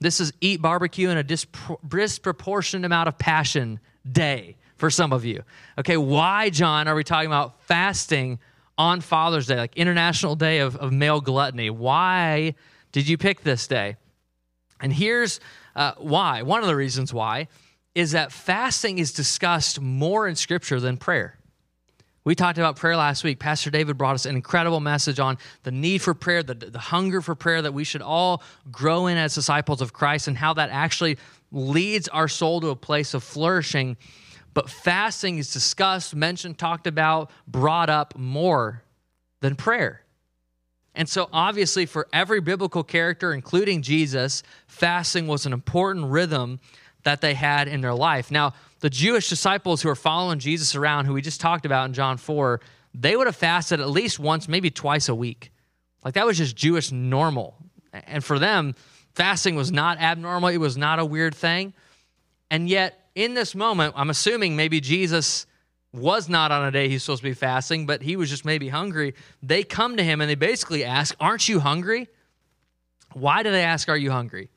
This 0.00 0.20
is 0.20 0.34
eat 0.42 0.60
barbecue 0.60 1.08
in 1.08 1.16
a 1.16 1.22
disproportionate 1.22 2.84
amount 2.84 3.08
of 3.08 3.16
passion 3.16 3.80
day 4.10 4.56
for 4.76 4.90
some 4.90 5.12
of 5.12 5.24
you. 5.24 5.42
Okay, 5.78 5.96
why, 5.96 6.50
John, 6.50 6.88
are 6.88 6.94
we 6.94 7.04
talking 7.04 7.28
about 7.28 7.62
fasting 7.62 8.38
on 8.76 9.00
Father's 9.00 9.46
Day, 9.46 9.56
like 9.56 9.76
International 9.76 10.36
Day 10.36 10.58
of, 10.58 10.76
of 10.76 10.92
Male 10.92 11.20
Gluttony. 11.20 11.70
Why 11.70 12.54
did 12.92 13.08
you 13.08 13.16
pick 13.18 13.42
this 13.42 13.66
day? 13.66 13.96
And 14.80 14.92
here's 14.92 15.40
uh, 15.76 15.92
why. 15.98 16.42
One 16.42 16.60
of 16.60 16.66
the 16.66 16.76
reasons 16.76 17.12
why 17.12 17.48
is 17.94 18.12
that 18.12 18.32
fasting 18.32 18.98
is 18.98 19.12
discussed 19.12 19.80
more 19.80 20.26
in 20.26 20.34
Scripture 20.34 20.80
than 20.80 20.96
prayer. 20.96 21.38
We 22.24 22.34
talked 22.34 22.56
about 22.58 22.76
prayer 22.76 22.96
last 22.96 23.22
week. 23.22 23.38
Pastor 23.38 23.70
David 23.70 23.98
brought 23.98 24.14
us 24.14 24.24
an 24.24 24.34
incredible 24.34 24.80
message 24.80 25.20
on 25.20 25.36
the 25.62 25.70
need 25.70 25.98
for 25.98 26.14
prayer, 26.14 26.42
the, 26.42 26.54
the 26.54 26.78
hunger 26.78 27.20
for 27.20 27.34
prayer 27.34 27.60
that 27.60 27.74
we 27.74 27.84
should 27.84 28.00
all 28.00 28.42
grow 28.72 29.06
in 29.06 29.18
as 29.18 29.34
disciples 29.34 29.82
of 29.82 29.92
Christ, 29.92 30.26
and 30.26 30.36
how 30.36 30.54
that 30.54 30.70
actually 30.70 31.18
leads 31.52 32.08
our 32.08 32.26
soul 32.26 32.62
to 32.62 32.68
a 32.68 32.76
place 32.76 33.12
of 33.12 33.22
flourishing 33.22 33.98
but 34.54 34.70
fasting 34.70 35.38
is 35.38 35.52
discussed, 35.52 36.14
mentioned, 36.14 36.58
talked 36.58 36.86
about, 36.86 37.30
brought 37.46 37.90
up 37.90 38.16
more 38.16 38.82
than 39.40 39.56
prayer. 39.56 40.00
And 40.94 41.08
so, 41.08 41.28
obviously, 41.32 41.86
for 41.86 42.06
every 42.12 42.40
biblical 42.40 42.84
character, 42.84 43.32
including 43.32 43.82
Jesus, 43.82 44.44
fasting 44.68 45.26
was 45.26 45.44
an 45.44 45.52
important 45.52 46.06
rhythm 46.06 46.60
that 47.02 47.20
they 47.20 47.34
had 47.34 47.66
in 47.66 47.80
their 47.80 47.94
life. 47.94 48.30
Now, 48.30 48.54
the 48.80 48.88
Jewish 48.88 49.28
disciples 49.28 49.82
who 49.82 49.88
are 49.88 49.96
following 49.96 50.38
Jesus 50.38 50.74
around, 50.74 51.06
who 51.06 51.14
we 51.14 51.20
just 51.20 51.40
talked 51.40 51.66
about 51.66 51.86
in 51.86 51.94
John 51.94 52.16
4, 52.16 52.60
they 52.94 53.16
would 53.16 53.26
have 53.26 53.36
fasted 53.36 53.80
at 53.80 53.90
least 53.90 54.18
once, 54.20 54.46
maybe 54.48 54.70
twice 54.70 55.08
a 55.08 55.14
week. 55.14 55.50
Like 56.04 56.14
that 56.14 56.26
was 56.26 56.38
just 56.38 56.54
Jewish 56.54 56.92
normal 56.92 57.56
And 58.06 58.24
for 58.24 58.38
them, 58.38 58.74
fasting 59.14 59.54
was 59.54 59.70
not 59.70 59.98
abnormal, 60.00 60.48
it 60.48 60.58
was 60.58 60.76
not 60.76 60.98
a 60.98 61.04
weird 61.04 61.34
thing. 61.34 61.72
And 62.50 62.68
yet, 62.68 63.03
in 63.14 63.34
this 63.34 63.54
moment, 63.54 63.94
I'm 63.96 64.10
assuming 64.10 64.56
maybe 64.56 64.80
Jesus 64.80 65.46
was 65.92 66.28
not 66.28 66.50
on 66.50 66.64
a 66.64 66.70
day 66.72 66.88
he's 66.88 67.04
supposed 67.04 67.22
to 67.22 67.28
be 67.28 67.34
fasting, 67.34 67.86
but 67.86 68.02
he 68.02 68.16
was 68.16 68.28
just 68.28 68.44
maybe 68.44 68.68
hungry. 68.68 69.14
They 69.42 69.62
come 69.62 69.96
to 69.96 70.02
him 70.02 70.20
and 70.20 70.28
they 70.28 70.34
basically 70.34 70.84
ask, 70.84 71.14
Aren't 71.20 71.48
you 71.48 71.60
hungry? 71.60 72.08
Why 73.12 73.44
do 73.44 73.50
they 73.52 73.62
ask, 73.62 73.88
Are 73.88 73.96
you 73.96 74.10
hungry? 74.10 74.50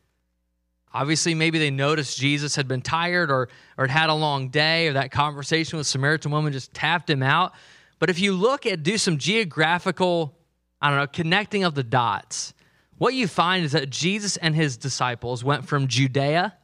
Obviously, 0.94 1.36
maybe 1.36 1.60
they 1.60 1.70
noticed 1.70 2.18
Jesus 2.18 2.56
had 2.56 2.68
been 2.68 2.82
tired 2.82 3.30
or, 3.30 3.50
or 3.78 3.86
had 3.86 3.92
had 3.92 4.10
a 4.10 4.16
long 4.16 4.50
day, 4.50 4.88
or 4.88 4.94
that 4.94 5.12
conversation 5.12 5.78
with 5.78 5.86
Samaritan 5.86 6.32
woman 6.32 6.54
just 6.54 6.74
tapped 6.74 7.10
him 7.10 7.22
out. 7.22 7.54
But 8.00 8.10
if 8.10 8.20
you 8.20 8.34
look 8.34 8.66
at, 8.66 8.82
do 8.84 8.98
some 8.98 9.18
geographical, 9.18 10.36
I 10.82 10.90
don't 10.90 10.98
know, 10.98 11.08
connecting 11.08 11.64
of 11.64 11.76
the 11.76 11.84
dots, 11.84 12.54
what 12.98 13.14
you 13.14 13.28
find 13.28 13.64
is 13.64 13.74
that 13.74 13.90
Jesus 13.92 14.38
and 14.38 14.56
his 14.56 14.76
disciples 14.78 15.44
went 15.44 15.68
from 15.68 15.88
Judea 15.88 16.56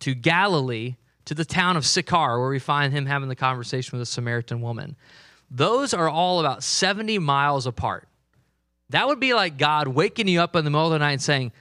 to 0.00 0.14
Galilee 0.14 0.96
to 1.28 1.34
the 1.34 1.44
town 1.44 1.76
of 1.76 1.84
Sychar, 1.84 2.40
where 2.40 2.48
we 2.48 2.58
find 2.58 2.90
him 2.90 3.04
having 3.04 3.28
the 3.28 3.36
conversation 3.36 3.98
with 3.98 4.08
a 4.08 4.10
Samaritan 4.10 4.62
woman. 4.62 4.96
Those 5.50 5.92
are 5.92 6.08
all 6.08 6.40
about 6.40 6.62
70 6.62 7.18
miles 7.18 7.66
apart. 7.66 8.08
That 8.88 9.06
would 9.06 9.20
be 9.20 9.34
like 9.34 9.58
God 9.58 9.88
waking 9.88 10.26
you 10.26 10.40
up 10.40 10.56
in 10.56 10.64
the 10.64 10.70
middle 10.70 10.86
of 10.86 10.92
the 10.92 10.98
night 10.98 11.12
and 11.12 11.22
saying, 11.22 11.52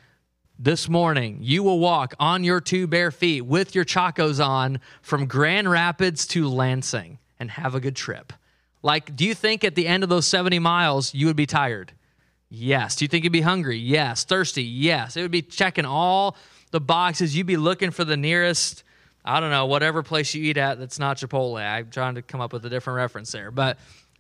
This 0.58 0.88
morning 0.88 1.40
you 1.42 1.64
will 1.64 1.80
walk 1.80 2.16
on 2.18 2.46
your 2.46 2.62
two 2.62 2.88
bare 2.88 3.12
feet 3.12 3.42
with 3.42 3.76
your 3.76 3.84
chacos 3.84 4.40
on 4.40 4.80
from 5.02 5.26
Grand 5.26 5.70
Rapids 5.70 6.26
to 6.28 6.48
Lansing 6.48 7.20
and 7.38 7.52
have 7.52 7.76
a 7.76 7.82
good 7.82 7.98
trip. 7.98 8.32
Like, 8.84 9.18
do 9.18 9.26
you 9.26 9.34
think 9.34 9.66
at 9.66 9.76
the 9.76 9.86
end 9.86 10.02
of 10.02 10.08
those 10.08 10.28
70 10.28 10.60
miles 10.60 11.14
you 11.14 11.26
would 11.26 11.36
be 11.36 11.46
tired? 11.46 11.92
Yes. 12.50 12.96
Do 12.96 13.04
you 13.04 13.10
think 13.10 13.26
you'd 13.26 13.34
be 13.34 13.42
hungry? 13.42 13.76
Yes. 13.76 14.24
Thirsty? 14.24 14.64
Yes. 14.64 15.18
It 15.18 15.24
would 15.24 15.32
be 15.32 15.42
checking 15.42 15.84
all 15.84 16.38
the 16.72 16.80
boxes. 16.80 17.36
You'd 17.36 17.48
be 17.48 17.58
looking 17.58 17.92
for 17.92 18.06
the 18.06 18.16
nearest 18.16 18.86
I 19.28 19.42
don't 19.42 19.52
know, 19.52 19.66
whatever 19.66 20.04
place 20.04 20.34
you 20.34 20.44
eat 20.44 20.58
at 20.58 20.80
that's 20.80 21.00
not 21.00 21.18
Chipotle. 21.18 21.60
I'm 21.60 21.90
trying 21.90 22.16
to 22.16 22.22
come 22.22 22.40
up 22.40 22.54
with 22.54 22.66
a 22.66 22.70
different 22.70 22.96
reference 22.96 23.32
there, 23.32 23.52
but 23.52 23.78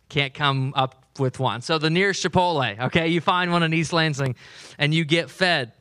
can't 0.10 0.34
come 0.34 0.74
up 0.76 1.06
with 1.18 1.40
one. 1.40 1.62
So 1.62 1.78
the 1.78 1.90
nearest 1.90 2.24
Chipotle, 2.24 2.80
okay, 2.88 3.08
you 3.08 3.22
find 3.22 3.52
one 3.52 3.64
in 3.64 3.74
East 3.74 3.94
Lansing 3.94 4.36
and 4.78 4.94
you 4.94 5.06
get 5.06 5.30
fed. 5.30 5.72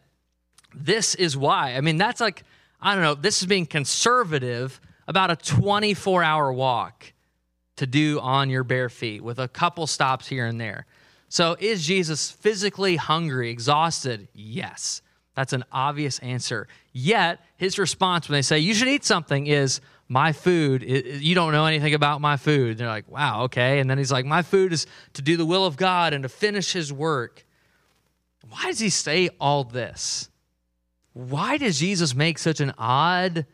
This 0.74 1.16
is 1.16 1.36
why. 1.36 1.74
I 1.74 1.80
mean, 1.80 1.96
that's 1.96 2.20
like, 2.20 2.44
I 2.80 2.94
don't 2.94 3.02
know, 3.02 3.14
this 3.14 3.40
is 3.40 3.48
being 3.48 3.66
conservative 3.66 4.80
about 5.08 5.30
a 5.30 5.36
24 5.36 6.22
hour 6.22 6.52
walk 6.52 7.12
to 7.76 7.86
do 7.86 8.20
on 8.20 8.48
your 8.48 8.64
bare 8.64 8.88
feet 8.88 9.22
with 9.22 9.38
a 9.38 9.48
couple 9.48 9.86
stops 9.86 10.28
here 10.28 10.46
and 10.46 10.60
there. 10.60 10.86
So 11.28 11.56
is 11.58 11.84
Jesus 11.84 12.30
physically 12.30 12.96
hungry, 12.96 13.50
exhausted? 13.50 14.28
Yes. 14.32 15.02
That's 15.36 15.52
an 15.52 15.64
obvious 15.70 16.18
answer. 16.20 16.66
Yet, 16.92 17.40
his 17.58 17.78
response 17.78 18.28
when 18.28 18.38
they 18.38 18.42
say, 18.42 18.58
You 18.58 18.74
should 18.74 18.88
eat 18.88 19.04
something, 19.04 19.46
is, 19.46 19.82
My 20.08 20.32
food, 20.32 20.82
you 20.82 21.34
don't 21.34 21.52
know 21.52 21.66
anything 21.66 21.92
about 21.92 22.22
my 22.22 22.38
food. 22.38 22.78
they're 22.78 22.88
like, 22.88 23.08
Wow, 23.08 23.42
okay. 23.44 23.78
And 23.78 23.88
then 23.88 23.98
he's 23.98 24.10
like, 24.10 24.24
My 24.24 24.42
food 24.42 24.72
is 24.72 24.86
to 25.12 25.22
do 25.22 25.36
the 25.36 25.46
will 25.46 25.66
of 25.66 25.76
God 25.76 26.14
and 26.14 26.22
to 26.22 26.28
finish 26.30 26.72
his 26.72 26.90
work. 26.90 27.44
Why 28.48 28.64
does 28.66 28.78
he 28.78 28.88
say 28.88 29.28
all 29.38 29.62
this? 29.62 30.30
Why 31.12 31.58
does 31.58 31.78
Jesus 31.78 32.14
make 32.14 32.38
such 32.38 32.60
an 32.60 32.72
odd 32.78 33.44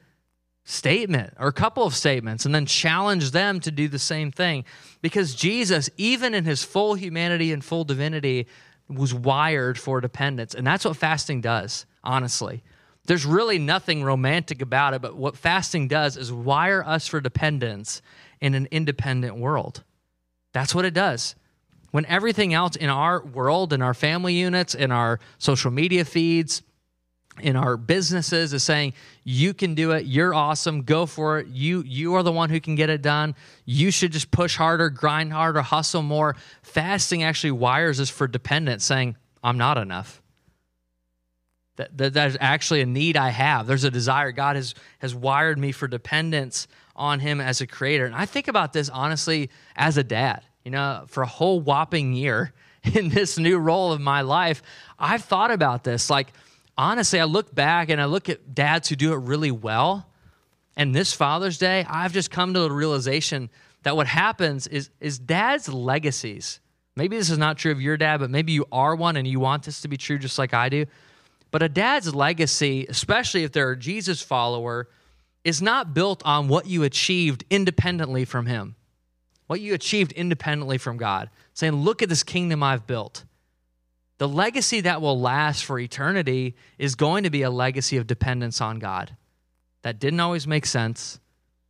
statement 0.64 1.34
or 1.40 1.48
a 1.48 1.52
couple 1.52 1.84
of 1.84 1.96
statements 1.96 2.46
and 2.46 2.54
then 2.54 2.66
challenge 2.66 3.32
them 3.32 3.58
to 3.60 3.72
do 3.72 3.88
the 3.88 3.98
same 3.98 4.30
thing? 4.30 4.64
Because 5.00 5.34
Jesus, 5.34 5.90
even 5.96 6.32
in 6.32 6.44
his 6.44 6.62
full 6.62 6.94
humanity 6.94 7.52
and 7.52 7.64
full 7.64 7.82
divinity, 7.82 8.46
was 8.94 9.14
wired 9.14 9.78
for 9.78 10.00
dependence. 10.00 10.54
And 10.54 10.66
that's 10.66 10.84
what 10.84 10.96
fasting 10.96 11.40
does, 11.40 11.86
honestly. 12.02 12.62
There's 13.06 13.26
really 13.26 13.58
nothing 13.58 14.04
romantic 14.04 14.62
about 14.62 14.94
it, 14.94 15.02
but 15.02 15.16
what 15.16 15.36
fasting 15.36 15.88
does 15.88 16.16
is 16.16 16.32
wire 16.32 16.84
us 16.86 17.08
for 17.08 17.20
dependence 17.20 18.00
in 18.40 18.54
an 18.54 18.68
independent 18.70 19.36
world. 19.36 19.82
That's 20.52 20.74
what 20.74 20.84
it 20.84 20.94
does. 20.94 21.34
When 21.90 22.06
everything 22.06 22.54
else 22.54 22.76
in 22.76 22.88
our 22.88 23.22
world, 23.24 23.72
in 23.72 23.82
our 23.82 23.94
family 23.94 24.34
units, 24.34 24.74
in 24.74 24.92
our 24.92 25.20
social 25.38 25.70
media 25.70 26.04
feeds, 26.04 26.62
in 27.40 27.56
our 27.56 27.76
businesses 27.76 28.52
is 28.52 28.62
saying 28.62 28.92
you 29.24 29.54
can 29.54 29.74
do 29.74 29.92
it. 29.92 30.04
You're 30.04 30.34
awesome. 30.34 30.82
Go 30.82 31.06
for 31.06 31.38
it. 31.38 31.46
You 31.48 31.82
you 31.86 32.14
are 32.14 32.22
the 32.22 32.32
one 32.32 32.50
who 32.50 32.60
can 32.60 32.74
get 32.74 32.90
it 32.90 33.00
done. 33.00 33.34
You 33.64 33.90
should 33.90 34.12
just 34.12 34.30
push 34.30 34.56
harder 34.56 34.90
grind 34.90 35.32
harder 35.32 35.62
hustle 35.62 36.02
more. 36.02 36.36
Fasting 36.62 37.22
actually 37.22 37.52
wires 37.52 38.00
us 38.00 38.10
for 38.10 38.26
dependence 38.26 38.84
saying 38.84 39.16
i'm 39.42 39.56
not 39.56 39.78
enough. 39.78 40.20
That, 41.76 41.96
that 41.96 42.12
there's 42.12 42.36
actually 42.38 42.82
a 42.82 42.86
need 42.86 43.16
i 43.16 43.30
have. 43.30 43.66
There's 43.66 43.84
a 43.84 43.90
desire. 43.90 44.30
God 44.32 44.56
has 44.56 44.74
has 44.98 45.14
wired 45.14 45.58
me 45.58 45.72
for 45.72 45.88
dependence 45.88 46.68
on 46.94 47.20
him 47.20 47.40
as 47.40 47.62
a 47.62 47.66
creator. 47.66 48.04
And 48.04 48.14
i 48.14 48.26
think 48.26 48.48
about 48.48 48.74
this 48.74 48.90
honestly 48.90 49.48
as 49.74 49.96
a 49.96 50.04
dad. 50.04 50.42
You 50.64 50.70
know 50.72 51.04
for 51.06 51.22
a 51.22 51.26
whole 51.26 51.60
whopping 51.60 52.12
year 52.12 52.52
in 52.94 53.08
this 53.08 53.38
new 53.38 53.58
role 53.58 53.92
of 53.92 54.00
my 54.00 54.20
life 54.20 54.62
i've 54.98 55.24
thought 55.24 55.50
about 55.50 55.82
this. 55.82 56.10
Like 56.10 56.34
honestly, 56.76 57.20
I 57.20 57.24
look 57.24 57.54
back 57.54 57.88
and 57.88 58.00
I 58.00 58.06
look 58.06 58.28
at 58.28 58.54
dads 58.54 58.88
who 58.88 58.96
do 58.96 59.12
it 59.12 59.18
really 59.18 59.50
well. 59.50 60.08
And 60.76 60.94
this 60.94 61.12
Father's 61.12 61.58
Day, 61.58 61.84
I've 61.88 62.12
just 62.12 62.30
come 62.30 62.54
to 62.54 62.60
the 62.60 62.70
realization 62.70 63.50
that 63.82 63.96
what 63.96 64.06
happens 64.06 64.66
is, 64.66 64.90
is 65.00 65.18
dads' 65.18 65.68
legacies. 65.68 66.60
Maybe 66.96 67.16
this 67.16 67.30
is 67.30 67.38
not 67.38 67.58
true 67.58 67.72
of 67.72 67.80
your 67.80 67.96
dad, 67.96 68.20
but 68.20 68.30
maybe 68.30 68.52
you 68.52 68.66
are 68.70 68.94
one 68.94 69.16
and 69.16 69.26
you 69.26 69.40
want 69.40 69.64
this 69.64 69.80
to 69.82 69.88
be 69.88 69.96
true 69.96 70.18
just 70.18 70.38
like 70.38 70.54
I 70.54 70.68
do. 70.68 70.86
But 71.50 71.62
a 71.62 71.68
dad's 71.68 72.14
legacy, 72.14 72.86
especially 72.88 73.44
if 73.44 73.52
they're 73.52 73.72
a 73.72 73.78
Jesus 73.78 74.22
follower, 74.22 74.88
is 75.44 75.60
not 75.60 75.92
built 75.92 76.22
on 76.24 76.48
what 76.48 76.66
you 76.66 76.82
achieved 76.82 77.44
independently 77.50 78.24
from 78.24 78.46
him, 78.46 78.76
what 79.46 79.60
you 79.60 79.74
achieved 79.74 80.12
independently 80.12 80.78
from 80.78 80.96
God. 80.96 81.28
Saying, 81.54 81.74
look 81.74 82.02
at 82.02 82.08
this 82.08 82.22
kingdom 82.22 82.62
I've 82.62 82.86
built. 82.86 83.24
The 84.22 84.28
legacy 84.28 84.82
that 84.82 85.02
will 85.02 85.20
last 85.20 85.64
for 85.64 85.80
eternity 85.80 86.54
is 86.78 86.94
going 86.94 87.24
to 87.24 87.30
be 87.30 87.42
a 87.42 87.50
legacy 87.50 87.96
of 87.96 88.06
dependence 88.06 88.60
on 88.60 88.78
God. 88.78 89.16
That 89.82 89.98
didn't 89.98 90.20
always 90.20 90.46
make 90.46 90.64
sense. 90.64 91.18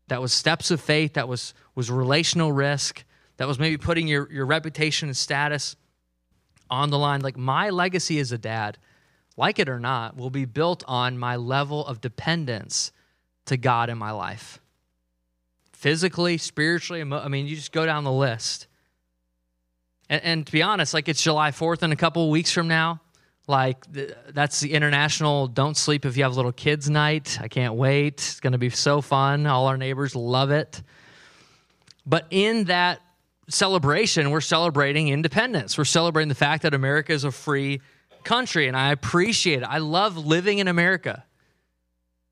That 0.09 0.21
was 0.21 0.35
steps 0.35 0.71
of 0.71 0.79
faith, 0.79 1.15
that 1.15 1.29
was, 1.29 1.55
was 1.75 1.91
relational 1.91 2.53
risk, 2.53 3.05
that 3.39 3.49
was 3.49 3.59
maybe 3.59 3.79
putting 3.79 4.07
your, 4.07 4.31
your 4.31 4.45
reputation 4.45 5.09
and 5.09 5.17
status 5.17 5.77
on 6.69 6.91
the 6.91 6.99
line. 6.99 7.23
Like 7.23 7.39
my 7.39 7.71
legacy 7.71 8.19
as 8.19 8.33
a 8.33 8.39
dad, 8.39 8.77
like 9.39 9.59
it 9.59 9.71
or 9.71 9.81
not, 9.81 10.19
will 10.19 10.29
be 10.29 10.45
built 10.45 10.85
on 10.87 11.17
my 11.17 11.37
level 11.37 11.87
of 11.87 12.03
dependence 12.03 12.93
to 13.47 13.57
God 13.57 13.89
in 13.89 13.97
my 13.97 14.11
life. 14.11 14.61
Physically, 15.73 16.37
spiritually, 16.37 17.01
I 17.01 17.29
mean, 17.29 17.47
you 17.47 17.57
just 17.57 17.73
go 17.73 17.87
down 17.87 18.05
the 18.05 18.13
list. 18.13 18.67
And, 20.13 20.23
and 20.25 20.47
to 20.47 20.53
be 20.53 20.63
honest, 20.63 20.93
like 20.93 21.09
it's 21.09 21.23
July 21.23 21.53
4th 21.53 21.83
in 21.83 21.91
a 21.91 21.97
couple 21.97 22.31
weeks 22.31 22.53
from 22.53 22.69
now. 22.69 23.01
Like 23.49 23.79
that's 24.33 24.61
the 24.61 24.75
international 24.75 25.49
don't 25.49 25.77
sleep 25.77 26.05
if 26.05 26.17
you 26.19 26.23
have 26.23 26.37
little 26.37 26.53
kids 26.53 26.89
night. 26.89 27.39
I 27.41 27.49
can't 27.49 27.75
wait. 27.75 28.15
It's 28.15 28.39
going 28.39 28.53
to 28.53 28.59
be 28.59 28.69
so 28.69 29.01
fun. 29.01 29.47
All 29.47 29.67
our 29.67 29.79
neighbors 29.79 30.15
love 30.15 30.51
it. 30.51 30.83
But 32.05 32.27
in 32.31 32.65
that 32.65 33.01
celebration, 33.49 34.31
we're 34.31 34.43
celebrating 34.43 35.09
independence. 35.09 35.79
We're 35.79 35.85
celebrating 35.85 36.29
the 36.29 36.35
fact 36.35 36.63
that 36.65 36.75
America 36.75 37.13
is 37.13 37.25
a 37.25 37.33
free 37.33 37.81
country, 38.23 38.69
and 38.69 38.77
I 38.77 38.93
appreciate 38.93 39.63
it. 39.63 39.65
I 39.65 39.79
love 39.79 40.17
living 40.19 40.59
in 40.59 40.69
America. 40.69 41.25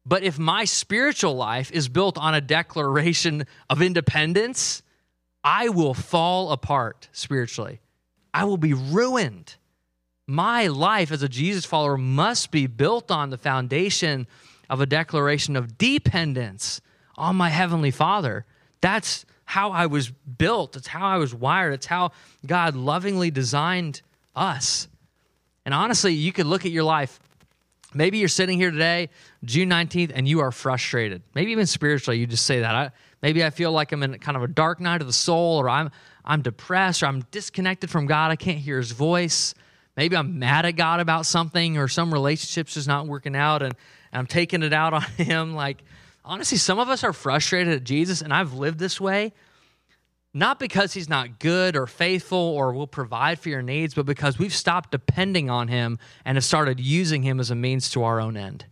But 0.05 0.23
if 0.23 0.39
my 0.39 0.65
spiritual 0.65 1.35
life 1.35 1.73
is 1.73 1.89
built 1.89 2.19
on 2.19 2.35
a 2.35 2.41
declaration 2.41 3.47
of 3.69 3.81
independence, 3.81 4.83
I 5.43 5.69
will 5.69 5.95
fall 5.95 6.53
apart 6.53 7.09
spiritually. 7.13 7.81
I 8.33 8.45
will 8.45 8.57
be 8.57 8.75
ruined. 8.75 9.57
My 10.27 10.69
life 10.69 11.11
as 11.11 11.23
a 11.23 11.29
Jesus 11.29 11.65
follower 11.65 11.97
must 11.97 12.51
be 12.51 12.67
built 12.67 13.11
on 13.11 13.31
the 13.31 13.39
foundation 13.39 14.27
of 14.69 14.81
a 14.81 14.87
declaration 14.87 15.57
of 15.57 15.77
dependence 15.77 16.81
on 17.17 17.37
my 17.37 17.49
Heavenly 17.49 17.91
Father. 17.91 18.45
That's 18.81 19.25
how 19.45 19.73
I 19.73 19.87
was 19.87 20.11
built. 20.11 20.77
It's 20.77 20.87
how 20.87 21.09
I 21.09 21.17
was 21.17 21.35
wired. 21.35 21.75
It's 21.75 21.87
how 21.87 22.13
God 22.47 22.77
lovingly 22.77 23.33
designed 23.33 24.03
us. 24.37 24.87
And 25.65 25.75
honestly, 25.75 26.15
you 26.15 26.33
could 26.33 26.47
look 26.47 26.65
at 26.65 26.71
your 26.71 26.85
life. 26.85 27.19
Maybe 27.93 28.19
you're 28.19 28.29
sitting 28.29 28.59
here 28.59 28.71
today, 28.71 29.09
June 29.45 29.69
19th, 29.69 30.13
and 30.15 30.29
you 30.29 30.39
are 30.41 30.53
frustrated. 30.53 31.23
Maybe 31.35 31.51
even 31.51 31.67
spiritually, 31.67 32.19
you 32.19 32.27
just 32.27 32.47
say 32.47 32.61
that. 32.61 32.75
I, 32.75 32.91
Maybe 33.23 33.45
I 33.45 33.51
feel 33.51 33.73
like 33.73 33.93
I'm 33.93 34.03
in 34.03 34.19
kind 34.19 34.37
of 34.37 34.43
a 34.43 34.49
dark 34.49 34.81
night 34.81 35.01
of 35.01 35.07
the 35.07 35.13
soul, 35.13 35.61
or 35.61 35.69
I'm 35.69 35.91
I'm 36.25 36.43
depressed, 36.43 37.03
or 37.03 37.07
I'm 37.07 37.23
disconnected 37.31 37.91
from 37.91 38.07
God. 38.07 38.31
I 38.31 38.37
can't 38.37 38.59
hear 38.59 38.79
His 38.79 38.93
voice. 38.93 39.55
Maybe 39.97 40.17
I'm 40.17 40.39
mad 40.39 40.65
at 40.65 40.73
God 40.73 41.01
about 41.01 41.27
something, 41.27 41.77
or 41.77 41.89
some 41.89 42.13
relationship's 42.13 42.75
just 42.75 42.89
not 42.89 43.07
working 43.07 43.37
out, 43.37 43.63
and, 43.63 43.75
and 44.13 44.21
I'm 44.21 44.27
taking 44.27 44.63
it 44.63 44.73
out 44.73 44.95
on 45.01 45.03
Him. 45.03 45.55
Like 45.55 45.83
honestly, 46.25 46.59
some 46.59 46.79
of 46.79 46.89
us 46.89 47.05
are 47.05 47.13
frustrated 47.13 47.75
at 47.75 47.85
Jesus, 47.85 48.23
and 48.23 48.33
I've 48.33 48.55
lived 48.55 48.79
this 48.79 49.01
way. 49.01 49.33
not 50.33 50.61
because 50.61 50.93
he's 50.93 51.09
not 51.09 51.41
good 51.41 51.77
or 51.77 51.87
faithful 51.89 52.39
or 52.39 52.73
will 52.73 52.87
provide 52.87 53.39
for 53.41 53.49
your 53.49 53.63
needs, 53.63 53.95
but 53.95 54.07
because 54.07 54.39
we've 54.39 54.55
stopped 54.55 54.93
depending 54.93 55.51
on 55.51 55.67
him 55.67 55.99
and 56.25 56.37
have 56.37 56.45
started 56.45 56.79
using 56.79 57.25
him 57.25 57.41
as 57.41 57.51
a 57.51 57.55
means 57.55 57.91
to 57.91 58.05
our 58.05 58.21
own 58.21 58.37
end. 58.37 58.65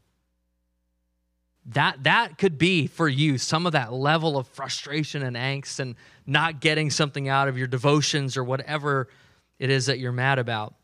That, 1.72 2.04
that 2.04 2.38
could 2.38 2.56
be 2.56 2.86
for 2.86 3.08
you 3.08 3.36
some 3.36 3.66
of 3.66 3.72
that 3.72 3.92
level 3.92 4.38
of 4.38 4.46
frustration 4.48 5.22
and 5.22 5.36
angst 5.36 5.80
and 5.80 5.96
not 6.26 6.60
getting 6.60 6.90
something 6.90 7.28
out 7.28 7.46
of 7.46 7.58
your 7.58 7.66
devotions 7.66 8.36
or 8.36 8.44
whatever 8.44 9.08
it 9.58 9.68
is 9.68 9.86
that 9.86 9.98
you're 9.98 10.12
mad 10.12 10.38
about. 10.38 10.74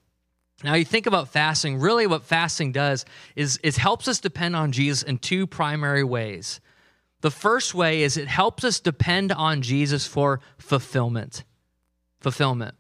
Now, 0.63 0.75
you 0.75 0.85
think 0.85 1.07
about 1.07 1.29
fasting, 1.29 1.79
really, 1.79 2.07
what 2.07 2.23
fasting 2.23 2.73
does 2.73 3.05
is 3.35 3.59
it 3.63 3.77
helps 3.77 4.09
us 4.09 4.21
depend 4.21 4.55
on 4.55 4.73
Jesus 4.73 5.03
in 5.03 5.19
two 5.19 5.47
primary 5.47 6.05
ways. 6.05 6.61
The 7.23 7.31
first 7.31 7.75
way 7.75 8.03
is 8.03 8.17
it 8.17 8.29
helps 8.29 8.63
us 8.63 8.79
depend 8.79 9.33
on 9.33 9.63
Jesus 9.63 10.07
for 10.07 10.41
fulfillment. 10.59 11.45
Fulfillment. 12.21 12.75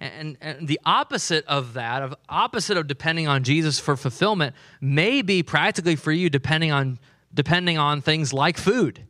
And, 0.00 0.36
and, 0.40 0.66
the 0.66 0.78
opposite 0.84 1.44
of 1.46 1.74
that, 1.74 2.02
of 2.02 2.14
opposite 2.28 2.76
of 2.76 2.86
depending 2.86 3.26
on 3.26 3.42
Jesus 3.42 3.80
for 3.80 3.96
fulfillment, 3.96 4.54
may 4.80 5.22
be 5.22 5.42
practically 5.42 5.96
for 5.96 6.12
you 6.12 6.30
depending 6.30 6.70
on 6.70 6.98
depending 7.32 7.78
on 7.78 8.00
things 8.00 8.32
like 8.32 8.56
food. 8.56 9.04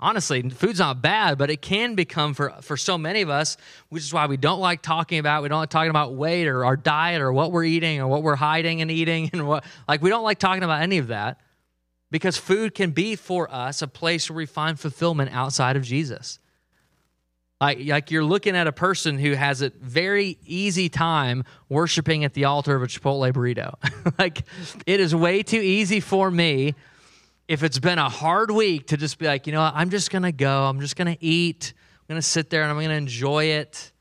Honestly, 0.00 0.42
food's 0.50 0.80
not 0.80 1.00
bad, 1.00 1.38
but 1.38 1.50
it 1.50 1.62
can 1.62 1.94
become 1.94 2.34
for 2.34 2.50
for 2.60 2.76
so 2.76 2.98
many 2.98 3.22
of 3.22 3.30
us, 3.30 3.56
which 3.88 4.02
is 4.02 4.12
why 4.12 4.26
we 4.26 4.36
don't 4.36 4.58
like 4.60 4.82
talking 4.82 5.18
about. 5.18 5.42
We 5.42 5.48
don't 5.48 5.60
like 5.60 5.70
talking 5.70 5.90
about 5.90 6.14
weight 6.14 6.48
or 6.48 6.64
our 6.64 6.76
diet 6.76 7.22
or 7.22 7.32
what 7.32 7.52
we're 7.52 7.64
eating 7.64 8.00
or 8.00 8.08
what 8.08 8.22
we're 8.22 8.36
hiding 8.36 8.82
and 8.82 8.90
eating 8.90 9.30
and 9.32 9.46
what 9.46 9.64
like 9.88 10.02
we 10.02 10.10
don't 10.10 10.24
like 10.24 10.38
talking 10.38 10.64
about 10.64 10.82
any 10.82 10.98
of 10.98 11.08
that 11.08 11.40
because 12.10 12.36
food 12.36 12.74
can 12.74 12.90
be 12.90 13.16
for 13.16 13.52
us 13.52 13.82
a 13.82 13.88
place 13.88 14.28
where 14.28 14.36
we 14.36 14.46
find 14.46 14.78
fulfillment 14.78 15.34
outside 15.34 15.76
of 15.76 15.82
Jesus. 15.82 16.38
Like, 17.60 17.78
like 17.86 18.10
you're 18.10 18.24
looking 18.24 18.56
at 18.56 18.66
a 18.66 18.72
person 18.72 19.18
who 19.18 19.32
has 19.32 19.62
a 19.62 19.70
very 19.70 20.38
easy 20.44 20.88
time 20.88 21.44
worshiping 21.68 22.24
at 22.24 22.34
the 22.34 22.44
altar 22.44 22.76
of 22.76 22.82
a 22.82 22.86
Chipotle 22.86 23.32
burrito. 23.32 23.74
like 24.18 24.44
it 24.86 25.00
is 25.00 25.14
way 25.14 25.42
too 25.42 25.60
easy 25.60 26.00
for 26.00 26.30
me 26.30 26.74
if 27.46 27.62
it's 27.62 27.78
been 27.78 27.98
a 27.98 28.08
hard 28.08 28.50
week 28.50 28.88
to 28.88 28.96
just 28.96 29.18
be 29.18 29.26
like, 29.26 29.46
you 29.46 29.52
know, 29.52 29.60
what, 29.60 29.74
I'm 29.74 29.90
just 29.90 30.10
gonna 30.10 30.32
go, 30.32 30.64
I'm 30.64 30.80
just 30.80 30.96
gonna 30.96 31.16
eat, 31.20 31.74
I'm 31.76 32.14
gonna 32.14 32.22
sit 32.22 32.50
there 32.50 32.62
and 32.62 32.70
I'm 32.70 32.80
gonna 32.80 32.94
enjoy 32.94 33.44
it. 33.44 33.92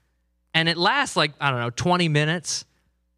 And 0.54 0.70
it 0.70 0.78
lasts 0.78 1.16
like, 1.16 1.34
I 1.42 1.50
don't 1.52 1.60
know, 1.60 1.70
20 1.72 2.08
minutes. 2.10 2.66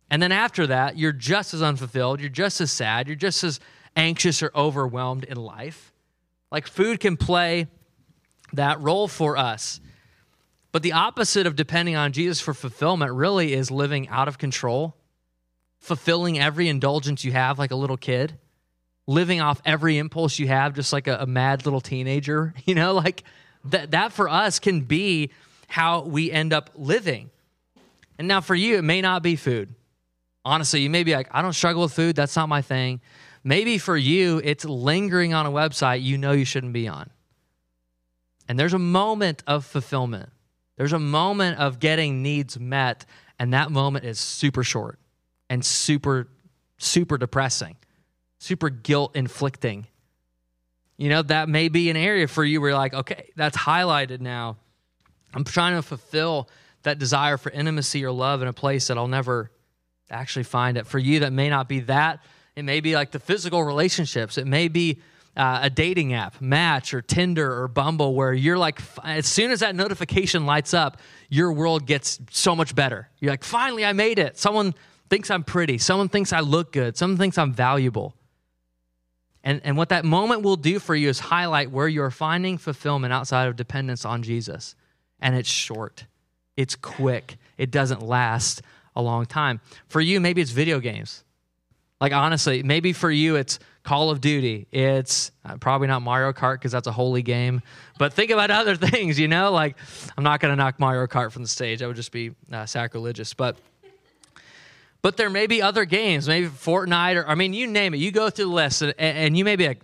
And 0.09 0.21
then 0.21 0.31
after 0.31 0.67
that, 0.67 0.97
you're 0.97 1.11
just 1.11 1.53
as 1.53 1.61
unfulfilled, 1.61 2.19
you're 2.19 2.29
just 2.29 2.61
as 2.61 2.71
sad, 2.71 3.07
you're 3.07 3.15
just 3.15 3.43
as 3.43 3.59
anxious 3.95 4.41
or 4.41 4.51
overwhelmed 4.55 5.23
in 5.25 5.37
life. 5.37 5.93
Like 6.51 6.67
food 6.67 6.99
can 6.99 7.17
play 7.17 7.67
that 8.53 8.79
role 8.81 9.07
for 9.07 9.37
us. 9.37 9.79
But 10.71 10.83
the 10.83 10.93
opposite 10.93 11.47
of 11.47 11.55
depending 11.55 11.95
on 11.95 12.11
Jesus 12.11 12.41
for 12.41 12.53
fulfillment 12.53 13.13
really 13.13 13.53
is 13.53 13.71
living 13.71 14.09
out 14.09 14.27
of 14.27 14.37
control, 14.37 14.95
fulfilling 15.79 16.39
every 16.39 16.67
indulgence 16.67 17.23
you 17.23 17.31
have 17.31 17.57
like 17.57 17.71
a 17.71 17.75
little 17.75 17.97
kid, 17.97 18.37
living 19.07 19.41
off 19.41 19.61
every 19.65 19.97
impulse 19.97 20.39
you 20.39 20.47
have 20.47 20.73
just 20.73 20.91
like 20.91 21.07
a, 21.07 21.17
a 21.21 21.25
mad 21.25 21.65
little 21.65 21.81
teenager. 21.81 22.53
You 22.65 22.75
know, 22.75 22.93
like 22.93 23.23
that, 23.65 23.91
that 23.91 24.11
for 24.11 24.27
us 24.27 24.59
can 24.59 24.81
be 24.81 25.31
how 25.67 26.01
we 26.01 26.31
end 26.31 26.53
up 26.53 26.71
living. 26.75 27.29
And 28.17 28.27
now 28.27 28.41
for 28.41 28.55
you, 28.55 28.77
it 28.77 28.83
may 28.83 29.01
not 29.01 29.23
be 29.23 29.35
food. 29.35 29.73
Honestly, 30.43 30.81
you 30.81 30.89
may 30.89 31.03
be 31.03 31.15
like, 31.15 31.27
I 31.31 31.41
don't 31.41 31.53
struggle 31.53 31.83
with 31.83 31.93
food. 31.93 32.15
That's 32.15 32.35
not 32.35 32.49
my 32.49 32.61
thing. 32.61 33.01
Maybe 33.43 33.77
for 33.77 33.95
you, 33.95 34.41
it's 34.43 34.65
lingering 34.65 35.33
on 35.33 35.45
a 35.45 35.51
website 35.51 36.01
you 36.01 36.17
know 36.17 36.31
you 36.31 36.45
shouldn't 36.45 36.73
be 36.73 36.87
on. 36.87 37.09
And 38.47 38.59
there's 38.59 38.73
a 38.73 38.79
moment 38.79 39.43
of 39.47 39.65
fulfillment, 39.65 40.29
there's 40.77 40.93
a 40.93 40.99
moment 40.99 41.59
of 41.59 41.79
getting 41.79 42.21
needs 42.21 42.59
met, 42.59 43.05
and 43.39 43.53
that 43.53 43.71
moment 43.71 44.05
is 44.05 44.19
super 44.19 44.63
short 44.63 44.99
and 45.49 45.65
super, 45.65 46.27
super 46.77 47.17
depressing, 47.17 47.75
super 48.39 48.69
guilt 48.69 49.15
inflicting. 49.15 49.87
You 50.97 51.09
know, 51.09 51.21
that 51.23 51.49
may 51.49 51.67
be 51.67 51.89
an 51.89 51.97
area 51.97 52.27
for 52.27 52.43
you 52.43 52.61
where 52.61 52.69
you're 52.69 52.77
like, 52.77 52.93
okay, 52.93 53.31
that's 53.35 53.57
highlighted 53.57 54.21
now. 54.21 54.57
I'm 55.33 55.43
trying 55.43 55.75
to 55.75 55.81
fulfill 55.81 56.49
that 56.83 56.99
desire 56.99 57.37
for 57.37 57.51
intimacy 57.51 58.05
or 58.05 58.11
love 58.11 58.41
in 58.41 58.47
a 58.47 58.53
place 58.53 58.87
that 58.87 58.97
I'll 58.97 59.07
never 59.07 59.51
actually 60.09 60.43
find 60.43 60.77
it. 60.77 60.87
For 60.87 60.99
you, 60.99 61.21
that 61.21 61.33
may 61.33 61.49
not 61.49 61.67
be 61.67 61.81
that 61.81 62.21
it 62.55 62.63
may 62.63 62.79
be 62.79 62.95
like 62.95 63.11
the 63.11 63.19
physical 63.19 63.63
relationships. 63.63 64.37
It 64.37 64.47
may 64.47 64.69
be 64.69 65.01
uh, 65.35 65.59
a 65.63 65.69
dating 65.69 66.13
app, 66.13 66.39
Match 66.39 66.93
or 66.93 67.01
Tinder 67.01 67.61
or 67.61 67.67
Bumble, 67.67 68.15
where 68.15 68.33
you're 68.33 68.57
like, 68.57 68.79
as 69.03 69.25
soon 69.25 69.51
as 69.51 69.59
that 69.59 69.75
notification 69.75 70.45
lights 70.45 70.73
up, 70.73 70.99
your 71.29 71.51
world 71.51 71.85
gets 71.85 72.19
so 72.31 72.55
much 72.55 72.73
better. 72.73 73.09
You're 73.19 73.31
like, 73.31 73.43
finally, 73.43 73.83
I 73.83 73.91
made 73.91 74.19
it. 74.19 74.37
Someone 74.37 74.73
thinks 75.09 75.29
I'm 75.29 75.43
pretty. 75.43 75.77
Someone 75.77 76.07
thinks 76.07 76.31
I 76.31 76.39
look 76.39 76.71
good. 76.71 76.95
Someone 76.95 77.17
thinks 77.17 77.37
I'm 77.37 77.51
valuable. 77.51 78.15
And, 79.45 79.61
and 79.63 79.77
what 79.77 79.89
that 79.89 80.03
moment 80.03 80.41
will 80.41 80.55
do 80.55 80.79
for 80.79 80.95
you 80.95 81.07
is 81.07 81.19
highlight 81.19 81.69
where 81.69 81.87
you're 81.87 82.09
finding 82.09 82.57
fulfillment 82.57 83.13
outside 83.13 83.47
of 83.47 83.55
dependence 83.55 84.03
on 84.03 84.23
Jesus. 84.23 84.75
And 85.21 85.35
it's 85.35 85.47
short, 85.47 86.05
it's 86.57 86.75
quick, 86.75 87.37
it 87.57 87.69
doesn't 87.69 88.01
last 88.01 88.63
a 88.95 89.01
long 89.03 89.27
time. 89.27 89.61
For 89.87 90.01
you, 90.01 90.19
maybe 90.19 90.41
it's 90.41 90.51
video 90.51 90.79
games. 90.79 91.23
Like, 92.01 92.11
honestly, 92.11 92.63
maybe 92.63 92.91
for 92.91 93.09
you 93.09 93.35
it's 93.35 93.59
Call 93.83 94.09
of 94.09 94.19
Duty. 94.19 94.67
It's 94.71 95.31
uh, 95.45 95.57
probably 95.57 95.87
not 95.87 96.01
Mario 96.01 96.33
Kart 96.33 96.55
because 96.55 96.71
that's 96.71 96.87
a 96.87 96.91
holy 96.91 97.21
game. 97.21 97.61
But 97.99 98.13
think 98.13 98.31
about 98.31 98.49
other 98.51 98.75
things, 98.75 99.19
you 99.19 99.27
know? 99.27 99.51
Like, 99.51 99.77
I'm 100.17 100.23
not 100.23 100.39
going 100.39 100.51
to 100.51 100.55
knock 100.55 100.79
Mario 100.79 101.05
Kart 101.05 101.31
from 101.31 101.43
the 101.43 101.47
stage. 101.47 101.79
That 101.79 101.87
would 101.87 101.95
just 101.95 102.11
be 102.11 102.31
uh, 102.51 102.65
sacrilegious. 102.65 103.33
But. 103.33 103.57
But 105.05 105.17
there 105.17 105.29
may 105.29 105.45
be 105.45 105.61
other 105.61 105.85
games, 105.85 106.27
maybe 106.27 106.47
Fortnite, 106.47 107.15
or 107.15 107.29
I 107.29 107.35
mean, 107.35 107.53
you 107.53 107.67
name 107.67 107.93
it. 107.93 107.97
You 107.97 108.09
go 108.09 108.31
through 108.31 108.45
the 108.45 108.51
list, 108.51 108.81
and, 108.81 108.95
and 108.97 109.37
you 109.37 109.45
may 109.45 109.55
be 109.55 109.67
like, 109.67 109.83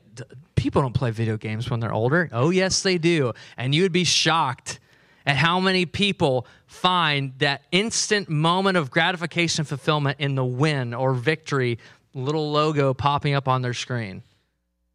people 0.55 0.81
don't 0.81 0.95
play 0.95 1.11
video 1.11 1.37
games 1.37 1.69
when 1.69 1.79
they're 1.79 1.93
older. 1.93 2.27
Oh, 2.31 2.49
yes, 2.49 2.81
they 2.81 2.97
do. 2.97 3.33
And 3.55 3.75
you 3.75 3.83
would 3.83 3.91
be 3.91 4.03
shocked 4.03 4.79
at 5.27 5.35
how 5.35 5.59
many 5.59 5.85
people 5.85 6.47
find 6.65 7.33
that 7.37 7.61
instant 7.71 8.29
moment 8.29 8.77
of 8.77 8.89
gratification 8.89 9.63
fulfillment 9.63 10.19
in 10.19 10.33
the 10.33 10.43
win 10.43 10.91
or 10.95 11.13
victory 11.13 11.77
little 12.15 12.51
logo 12.51 12.91
popping 12.91 13.35
up 13.35 13.47
on 13.47 13.61
their 13.61 13.75
screen 13.75 14.23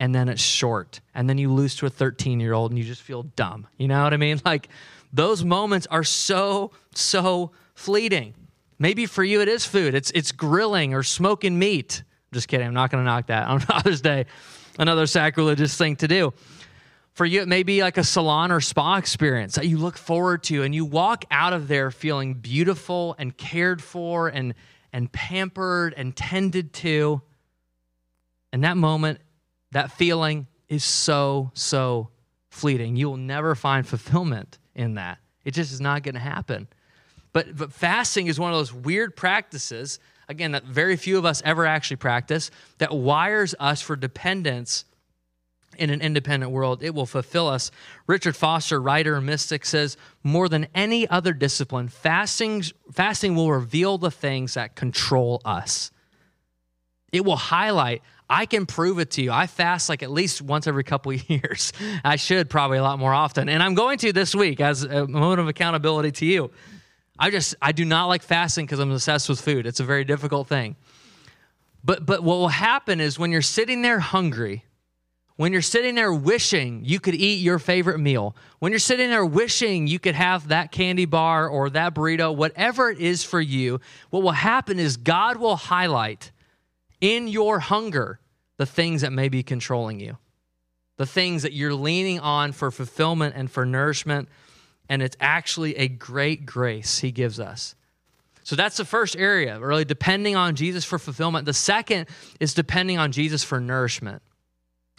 and 0.00 0.12
then 0.12 0.28
it's 0.28 0.42
short 0.42 1.00
and 1.14 1.30
then 1.30 1.38
you 1.38 1.52
lose 1.52 1.76
to 1.76 1.86
a 1.86 1.90
13 1.90 2.40
year 2.40 2.52
old 2.52 2.72
and 2.72 2.78
you 2.78 2.84
just 2.84 3.02
feel 3.02 3.22
dumb 3.22 3.66
you 3.78 3.86
know 3.86 4.02
what 4.02 4.12
i 4.12 4.18
mean 4.18 4.38
like 4.44 4.68
those 5.12 5.44
moments 5.44 5.86
are 5.86 6.04
so 6.04 6.72
so 6.92 7.52
fleeting 7.74 8.34
maybe 8.78 9.06
for 9.06 9.24
you 9.24 9.40
it 9.40 9.48
is 9.48 9.64
food 9.64 9.94
it's 9.94 10.10
it's 10.12 10.32
grilling 10.32 10.94
or 10.94 11.02
smoking 11.02 11.58
meat 11.58 12.02
just 12.32 12.48
kidding 12.48 12.66
i'm 12.66 12.74
not 12.74 12.90
going 12.90 13.02
to 13.02 13.06
knock 13.06 13.26
that 13.26 13.48
on 13.48 13.60
father's 13.60 14.00
day 14.00 14.26
another 14.78 15.06
sacrilegious 15.06 15.76
thing 15.76 15.96
to 15.96 16.08
do 16.08 16.32
for 17.12 17.24
you 17.24 17.40
it 17.40 17.48
may 17.48 17.62
be 17.62 17.82
like 17.82 17.96
a 17.96 18.04
salon 18.04 18.52
or 18.52 18.60
spa 18.60 18.96
experience 18.96 19.54
that 19.54 19.66
you 19.66 19.78
look 19.78 19.96
forward 19.96 20.42
to 20.42 20.62
and 20.62 20.74
you 20.74 20.84
walk 20.84 21.24
out 21.30 21.52
of 21.52 21.68
there 21.68 21.90
feeling 21.90 22.34
beautiful 22.34 23.14
and 23.18 23.36
cared 23.36 23.82
for 23.82 24.28
and 24.28 24.54
and 24.96 25.12
pampered 25.12 25.92
and 25.94 26.16
tended 26.16 26.72
to. 26.72 27.20
And 28.50 28.64
that 28.64 28.78
moment, 28.78 29.20
that 29.72 29.92
feeling 29.92 30.46
is 30.70 30.84
so, 30.84 31.50
so 31.52 32.08
fleeting. 32.48 32.96
You 32.96 33.10
will 33.10 33.18
never 33.18 33.54
find 33.54 33.86
fulfillment 33.86 34.58
in 34.74 34.94
that. 34.94 35.18
It 35.44 35.50
just 35.52 35.70
is 35.70 35.82
not 35.82 36.02
going 36.02 36.14
to 36.14 36.20
happen. 36.20 36.66
But, 37.36 37.54
but 37.54 37.70
fasting 37.70 38.28
is 38.28 38.40
one 38.40 38.50
of 38.50 38.56
those 38.56 38.72
weird 38.72 39.14
practices, 39.14 39.98
again, 40.26 40.52
that 40.52 40.64
very 40.64 40.96
few 40.96 41.18
of 41.18 41.26
us 41.26 41.42
ever 41.44 41.66
actually 41.66 41.98
practice, 41.98 42.50
that 42.78 42.96
wires 42.96 43.54
us 43.60 43.82
for 43.82 43.94
dependence 43.94 44.86
in 45.76 45.90
an 45.90 46.00
independent 46.00 46.50
world. 46.50 46.82
It 46.82 46.94
will 46.94 47.04
fulfill 47.04 47.46
us. 47.48 47.70
Richard 48.06 48.36
Foster, 48.36 48.80
writer 48.80 49.16
and 49.16 49.26
mystic, 49.26 49.66
says 49.66 49.98
more 50.24 50.48
than 50.48 50.66
any 50.74 51.06
other 51.10 51.34
discipline, 51.34 51.88
fasting, 51.88 52.62
fasting 52.90 53.34
will 53.34 53.52
reveal 53.52 53.98
the 53.98 54.10
things 54.10 54.54
that 54.54 54.74
control 54.74 55.42
us. 55.44 55.90
It 57.12 57.26
will 57.26 57.36
highlight, 57.36 58.00
I 58.30 58.46
can 58.46 58.64
prove 58.64 58.98
it 58.98 59.10
to 59.10 59.22
you. 59.22 59.30
I 59.30 59.46
fast 59.46 59.90
like 59.90 60.02
at 60.02 60.10
least 60.10 60.40
once 60.40 60.66
every 60.66 60.84
couple 60.84 61.12
of 61.12 61.28
years. 61.28 61.74
I 62.02 62.16
should 62.16 62.48
probably 62.48 62.78
a 62.78 62.82
lot 62.82 62.98
more 62.98 63.12
often. 63.12 63.50
And 63.50 63.62
I'm 63.62 63.74
going 63.74 63.98
to 63.98 64.14
this 64.14 64.34
week 64.34 64.58
as 64.62 64.84
a 64.84 65.06
moment 65.06 65.42
of 65.42 65.48
accountability 65.48 66.12
to 66.12 66.24
you. 66.24 66.50
I 67.18 67.30
just, 67.30 67.54
I 67.60 67.72
do 67.72 67.84
not 67.84 68.06
like 68.06 68.22
fasting 68.22 68.66
because 68.66 68.78
I'm 68.78 68.90
obsessed 68.90 69.28
with 69.28 69.40
food. 69.40 69.66
It's 69.66 69.80
a 69.80 69.84
very 69.84 70.04
difficult 70.04 70.48
thing. 70.48 70.76
But, 71.84 72.04
but 72.04 72.22
what 72.22 72.36
will 72.36 72.48
happen 72.48 73.00
is 73.00 73.18
when 73.18 73.30
you're 73.30 73.42
sitting 73.42 73.82
there 73.82 74.00
hungry, 74.00 74.64
when 75.36 75.52
you're 75.52 75.62
sitting 75.62 75.94
there 75.94 76.12
wishing 76.12 76.82
you 76.84 76.98
could 76.98 77.14
eat 77.14 77.36
your 77.36 77.58
favorite 77.58 77.98
meal, 77.98 78.34
when 78.58 78.72
you're 78.72 78.78
sitting 78.78 79.10
there 79.10 79.24
wishing 79.24 79.86
you 79.86 79.98
could 79.98 80.14
have 80.14 80.48
that 80.48 80.72
candy 80.72 81.04
bar 81.04 81.48
or 81.48 81.70
that 81.70 81.94
burrito, 81.94 82.34
whatever 82.34 82.90
it 82.90 82.98
is 82.98 83.22
for 83.22 83.40
you, 83.40 83.80
what 84.10 84.22
will 84.22 84.32
happen 84.32 84.78
is 84.78 84.96
God 84.96 85.36
will 85.36 85.56
highlight 85.56 86.32
in 87.00 87.28
your 87.28 87.60
hunger 87.60 88.18
the 88.56 88.66
things 88.66 89.02
that 89.02 89.12
may 89.12 89.28
be 89.28 89.42
controlling 89.42 90.00
you, 90.00 90.16
the 90.96 91.06
things 91.06 91.42
that 91.42 91.52
you're 91.52 91.74
leaning 91.74 92.18
on 92.18 92.52
for 92.52 92.70
fulfillment 92.70 93.34
and 93.36 93.50
for 93.50 93.66
nourishment. 93.66 94.28
And 94.88 95.02
it's 95.02 95.16
actually 95.20 95.76
a 95.76 95.88
great 95.88 96.46
grace 96.46 96.98
he 96.98 97.10
gives 97.10 97.40
us. 97.40 97.74
So 98.44 98.54
that's 98.54 98.76
the 98.76 98.84
first 98.84 99.16
area, 99.16 99.58
really 99.58 99.84
depending 99.84 100.36
on 100.36 100.54
Jesus 100.54 100.84
for 100.84 100.98
fulfillment. 101.00 101.46
The 101.46 101.52
second 101.52 102.06
is 102.38 102.54
depending 102.54 102.96
on 102.96 103.10
Jesus 103.10 103.42
for 103.42 103.58
nourishment. 103.58 104.22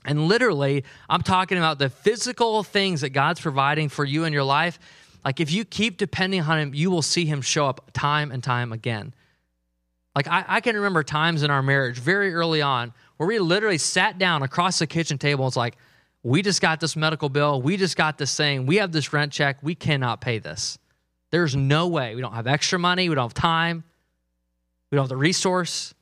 And 0.04 0.28
literally, 0.28 0.84
I'm 1.10 1.22
talking 1.22 1.58
about 1.58 1.80
the 1.80 1.90
physical 1.90 2.64
things 2.64 3.02
that 3.02 3.10
God's 3.10 3.40
providing 3.40 3.90
for 3.90 4.04
you 4.04 4.26
in 4.26 4.34
your 4.34 4.44
life. 4.44 4.80
Like 5.24 5.40
if 5.40 5.52
you 5.52 5.66
keep 5.66 5.98
depending 5.98 6.42
on 6.42 6.60
Him, 6.60 6.74
you 6.74 6.92
will 6.92 7.02
see 7.02 7.26
Him 7.26 7.42
show 7.42 7.68
up 7.68 7.92
time 7.94 8.32
and 8.32 8.44
time 8.44 8.74
again. 8.74 9.14
Like 10.14 10.28
I, 10.28 10.44
I 10.48 10.62
can 10.62 10.76
remember 10.76 11.04
times 11.04 11.44
in 11.44 11.52
our 11.52 11.62
marriage 11.62 12.00
very 12.00 12.34
early 12.34 12.62
on 12.62 12.94
where 13.18 13.28
we 13.28 13.40
literally 13.40 13.78
sat 13.78 14.18
down 14.18 14.44
across 14.44 14.80
the 14.80 14.88
kitchen 14.88 15.18
table 15.18 15.46
and 15.46 15.52
it's 15.52 15.58
like, 15.58 15.78
we 16.28 16.42
just 16.42 16.62
got 16.62 16.82
this 16.82 16.98
medical 16.98 17.30
bill. 17.30 17.62
We 17.62 17.78
just 17.78 17.96
got 17.96 18.18
this 18.18 18.36
thing. 18.36 18.66
We 18.66 18.78
have 18.78 18.92
this 18.92 19.14
rent 19.14 19.32
check. 19.32 19.60
We 19.62 19.76
cannot 19.76 20.20
pay 20.20 20.40
this. 20.40 20.78
There's 21.32 21.56
no 21.56 21.88
way. 21.88 22.16
We 22.16 22.22
don't 22.22 22.34
have 22.34 22.48
extra 22.48 22.78
money. 22.78 23.08
We 23.08 23.16
don't 23.16 23.24
have 23.24 23.34
time. 23.34 23.86
We 24.92 24.98
don't 24.98 25.04
have 25.04 25.10
the 25.10 25.16
resource. 25.16 25.94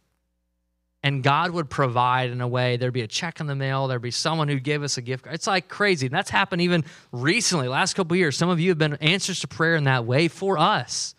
And 1.03 1.21
God 1.21 1.51
would 1.51 1.69
provide 1.69 2.31
in 2.31 2.41
a 2.41 2.47
way. 2.47 2.77
There'd 2.77 2.91
be 2.91 3.01
a 3.01 3.07
check 3.07 3.39
in 3.39 3.45
the 3.45 3.53
mail. 3.53 3.87
There'd 3.87 4.01
be 4.01 4.09
someone 4.09 4.47
who'd 4.47 4.63
give 4.63 4.81
us 4.81 4.97
a 4.97 5.03
gift 5.03 5.25
card. 5.25 5.35
It's 5.35 5.45
like 5.45 5.67
crazy. 5.67 6.07
And 6.07 6.15
that's 6.15 6.31
happened 6.31 6.63
even 6.63 6.85
recently, 7.11 7.67
last 7.67 7.93
couple 7.93 8.17
years. 8.17 8.35
Some 8.35 8.49
of 8.49 8.59
you 8.59 8.69
have 8.69 8.79
been 8.79 8.95
answers 8.95 9.41
to 9.41 9.47
prayer 9.47 9.75
in 9.75 9.83
that 9.83 10.05
way 10.05 10.27
for 10.27 10.57
us. 10.57 11.13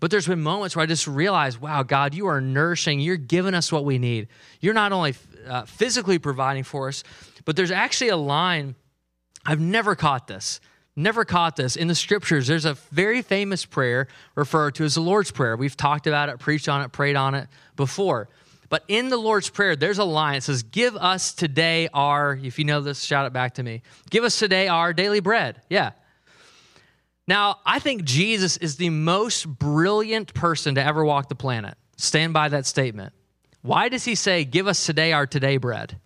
But 0.00 0.10
there's 0.10 0.26
been 0.26 0.42
moments 0.42 0.76
where 0.76 0.82
I 0.82 0.86
just 0.86 1.06
realized, 1.06 1.62
wow, 1.62 1.82
God, 1.82 2.14
you 2.14 2.26
are 2.26 2.42
nourishing. 2.42 3.00
You're 3.00 3.16
giving 3.16 3.54
us 3.54 3.72
what 3.72 3.86
we 3.86 3.96
need. 3.96 4.28
You're 4.60 4.74
not 4.74 4.92
only 4.92 5.14
uh, 5.48 5.64
physically 5.64 6.18
providing 6.18 6.64
for 6.64 6.88
us, 6.88 7.02
but 7.46 7.56
there's 7.56 7.70
actually 7.70 8.10
a 8.10 8.16
line, 8.16 8.74
I've 9.46 9.60
never 9.60 9.94
caught 9.94 10.26
this, 10.26 10.60
never 10.94 11.24
caught 11.24 11.56
this. 11.56 11.76
In 11.76 11.88
the 11.88 11.94
scriptures, 11.94 12.46
there's 12.46 12.66
a 12.66 12.74
very 12.90 13.22
famous 13.22 13.64
prayer 13.64 14.08
referred 14.34 14.74
to 14.74 14.84
as 14.84 14.96
the 14.96 15.00
Lord's 15.00 15.30
Prayer. 15.30 15.56
We've 15.56 15.76
talked 15.76 16.06
about 16.06 16.28
it, 16.28 16.38
preached 16.38 16.68
on 16.68 16.82
it, 16.82 16.92
prayed 16.92 17.16
on 17.16 17.34
it 17.34 17.48
before. 17.76 18.28
But 18.68 18.84
in 18.88 19.10
the 19.10 19.16
Lord's 19.16 19.48
Prayer, 19.48 19.76
there's 19.76 19.98
a 19.98 20.04
line. 20.04 20.34
that 20.34 20.42
says, 20.42 20.64
Give 20.64 20.96
us 20.96 21.32
today 21.32 21.88
our, 21.94 22.34
if 22.42 22.58
you 22.58 22.64
know 22.64 22.80
this, 22.80 23.02
shout 23.02 23.24
it 23.26 23.32
back 23.32 23.54
to 23.54 23.62
me. 23.62 23.82
Give 24.10 24.24
us 24.24 24.38
today 24.38 24.66
our 24.66 24.92
daily 24.92 25.20
bread. 25.20 25.62
Yeah. 25.70 25.92
Now, 27.28 27.60
I 27.64 27.78
think 27.78 28.04
Jesus 28.04 28.56
is 28.56 28.76
the 28.76 28.90
most 28.90 29.46
brilliant 29.48 30.34
person 30.34 30.74
to 30.76 30.84
ever 30.84 31.04
walk 31.04 31.28
the 31.28 31.36
planet. 31.36 31.76
Stand 31.96 32.32
by 32.32 32.48
that 32.48 32.66
statement. 32.66 33.12
Why 33.62 33.88
does 33.88 34.04
he 34.04 34.16
say, 34.16 34.44
Give 34.44 34.66
us 34.66 34.84
today 34.84 35.12
our 35.12 35.26
today 35.28 35.58
bread? 35.58 36.00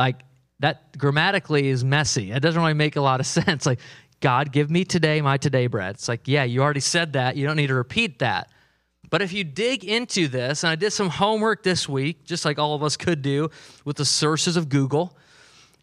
Like 0.00 0.22
that 0.60 0.96
grammatically 0.96 1.68
is 1.68 1.84
messy. 1.84 2.32
It 2.32 2.40
doesn't 2.40 2.60
really 2.60 2.72
make 2.72 2.96
a 2.96 3.02
lot 3.02 3.20
of 3.20 3.26
sense. 3.38 3.66
Like, 3.66 3.80
God, 4.20 4.50
give 4.50 4.70
me 4.70 4.84
today 4.84 5.20
my 5.20 5.36
today 5.36 5.66
bread. 5.66 5.96
It's 5.96 6.08
like, 6.08 6.26
yeah, 6.26 6.44
you 6.44 6.62
already 6.62 6.80
said 6.80 7.12
that. 7.12 7.36
You 7.36 7.46
don't 7.46 7.56
need 7.56 7.66
to 7.66 7.74
repeat 7.74 8.20
that. 8.20 8.50
But 9.10 9.20
if 9.20 9.34
you 9.34 9.44
dig 9.44 9.84
into 9.84 10.26
this, 10.26 10.64
and 10.64 10.70
I 10.70 10.74
did 10.74 10.92
some 10.92 11.10
homework 11.10 11.62
this 11.64 11.86
week, 11.86 12.24
just 12.24 12.46
like 12.46 12.58
all 12.58 12.74
of 12.74 12.82
us 12.82 12.96
could 12.96 13.20
do 13.20 13.50
with 13.84 13.96
the 13.96 14.04
sources 14.06 14.56
of 14.56 14.70
Google, 14.70 15.18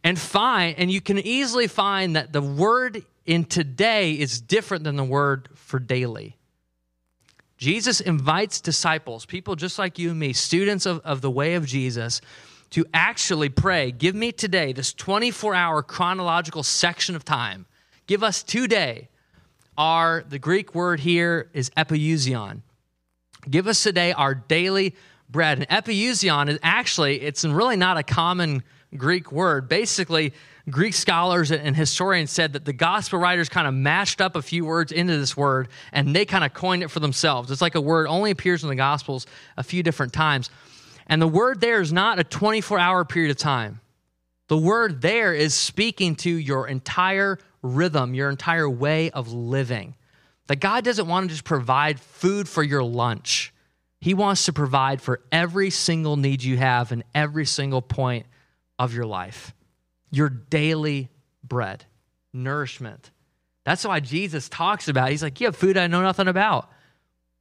and 0.03 0.17
find, 0.17 0.79
and 0.79 0.89
you 0.89 1.01
can 1.01 1.19
easily 1.19 1.67
find 1.67 2.15
that 2.15 2.33
the 2.33 2.41
word 2.41 3.03
in 3.25 3.45
today 3.45 4.13
is 4.13 4.41
different 4.41 4.83
than 4.83 4.95
the 4.95 5.03
word 5.03 5.49
for 5.53 5.77
daily. 5.77 6.37
Jesus 7.57 7.99
invites 7.99 8.61
disciples, 8.61 9.25
people 9.25 9.55
just 9.55 9.77
like 9.77 9.99
you 9.99 10.11
and 10.11 10.19
me, 10.19 10.33
students 10.33 10.87
of, 10.87 11.01
of 11.01 11.21
the 11.21 11.29
way 11.29 11.53
of 11.55 11.67
Jesus, 11.67 12.21
to 12.71 12.85
actually 12.93 13.49
pray, 13.49 13.91
give 13.91 14.15
me 14.15 14.31
today 14.31 14.73
this 14.73 14.93
24 14.93 15.55
hour 15.55 15.81
chronological 15.81 16.63
section 16.63 17.15
of 17.15 17.23
time. 17.23 17.65
Give 18.07 18.23
us 18.23 18.43
today. 18.43 19.09
Our, 19.77 20.23
the 20.27 20.39
Greek 20.39 20.73
word 20.73 20.99
here 20.99 21.49
is 21.53 21.69
epiousion. 21.71 22.61
Give 23.49 23.67
us 23.67 23.81
today 23.83 24.11
our 24.11 24.33
daily 24.33 24.95
bread. 25.29 25.59
And 25.59 25.67
epiousion 25.69 26.49
is 26.49 26.59
actually, 26.63 27.21
it's 27.21 27.45
really 27.45 27.75
not 27.75 27.97
a 27.97 28.03
common 28.03 28.63
Greek 28.95 29.31
word. 29.31 29.69
Basically, 29.69 30.33
Greek 30.69 30.93
scholars 30.93 31.51
and 31.51 31.75
historians 31.75 32.31
said 32.31 32.53
that 32.53 32.65
the 32.65 32.73
gospel 32.73 33.19
writers 33.19 33.47
kind 33.47 33.67
of 33.67 33.73
mashed 33.73 34.19
up 34.19 34.35
a 34.35 34.41
few 34.41 34.65
words 34.65 34.91
into 34.91 35.17
this 35.17 35.37
word 35.37 35.69
and 35.93 36.13
they 36.13 36.25
kind 36.25 36.43
of 36.43 36.53
coined 36.53 36.83
it 36.83 36.89
for 36.89 36.99
themselves. 36.99 37.51
It's 37.51 37.61
like 37.61 37.75
a 37.75 37.81
word 37.81 38.07
only 38.07 38.31
appears 38.31 38.63
in 38.63 38.69
the 38.69 38.75
gospels 38.75 39.25
a 39.55 39.63
few 39.63 39.81
different 39.81 40.11
times. 40.11 40.49
And 41.07 41.21
the 41.21 41.27
word 41.27 41.61
there 41.61 41.81
is 41.81 41.91
not 41.91 42.19
a 42.19 42.23
24 42.23 42.77
hour 42.77 43.05
period 43.05 43.31
of 43.31 43.37
time. 43.37 43.79
The 44.47 44.57
word 44.57 45.01
there 45.01 45.33
is 45.33 45.53
speaking 45.53 46.15
to 46.17 46.29
your 46.29 46.67
entire 46.67 47.39
rhythm, 47.61 48.13
your 48.13 48.29
entire 48.29 48.69
way 48.69 49.09
of 49.11 49.31
living. 49.31 49.95
That 50.47 50.57
God 50.57 50.85
doesn't 50.85 51.07
want 51.07 51.25
to 51.25 51.33
just 51.33 51.43
provide 51.43 51.99
food 51.99 52.47
for 52.47 52.63
your 52.63 52.83
lunch. 52.83 53.53
He 53.99 54.13
wants 54.13 54.45
to 54.45 54.53
provide 54.53 55.01
for 55.01 55.21
every 55.31 55.69
single 55.69 56.15
need 56.15 56.43
you 56.43 56.57
have 56.57 56.91
in 56.91 57.03
every 57.15 57.45
single 57.45 57.81
point 57.81 58.25
of 58.79 58.93
your 58.93 59.05
life. 59.05 59.53
Your 60.11 60.29
daily 60.29 61.09
bread, 61.43 61.85
nourishment. 62.33 63.11
That's 63.65 63.83
why 63.83 63.99
Jesus 63.99 64.47
talks 64.47 64.87
about. 64.87 65.09
It. 65.09 65.11
He's 65.11 65.23
like, 65.23 65.41
"You 65.41 65.47
have 65.47 65.57
food 65.57 65.77
I 65.77 65.87
know 65.87 66.01
nothing 66.01 66.29
about." 66.29 66.69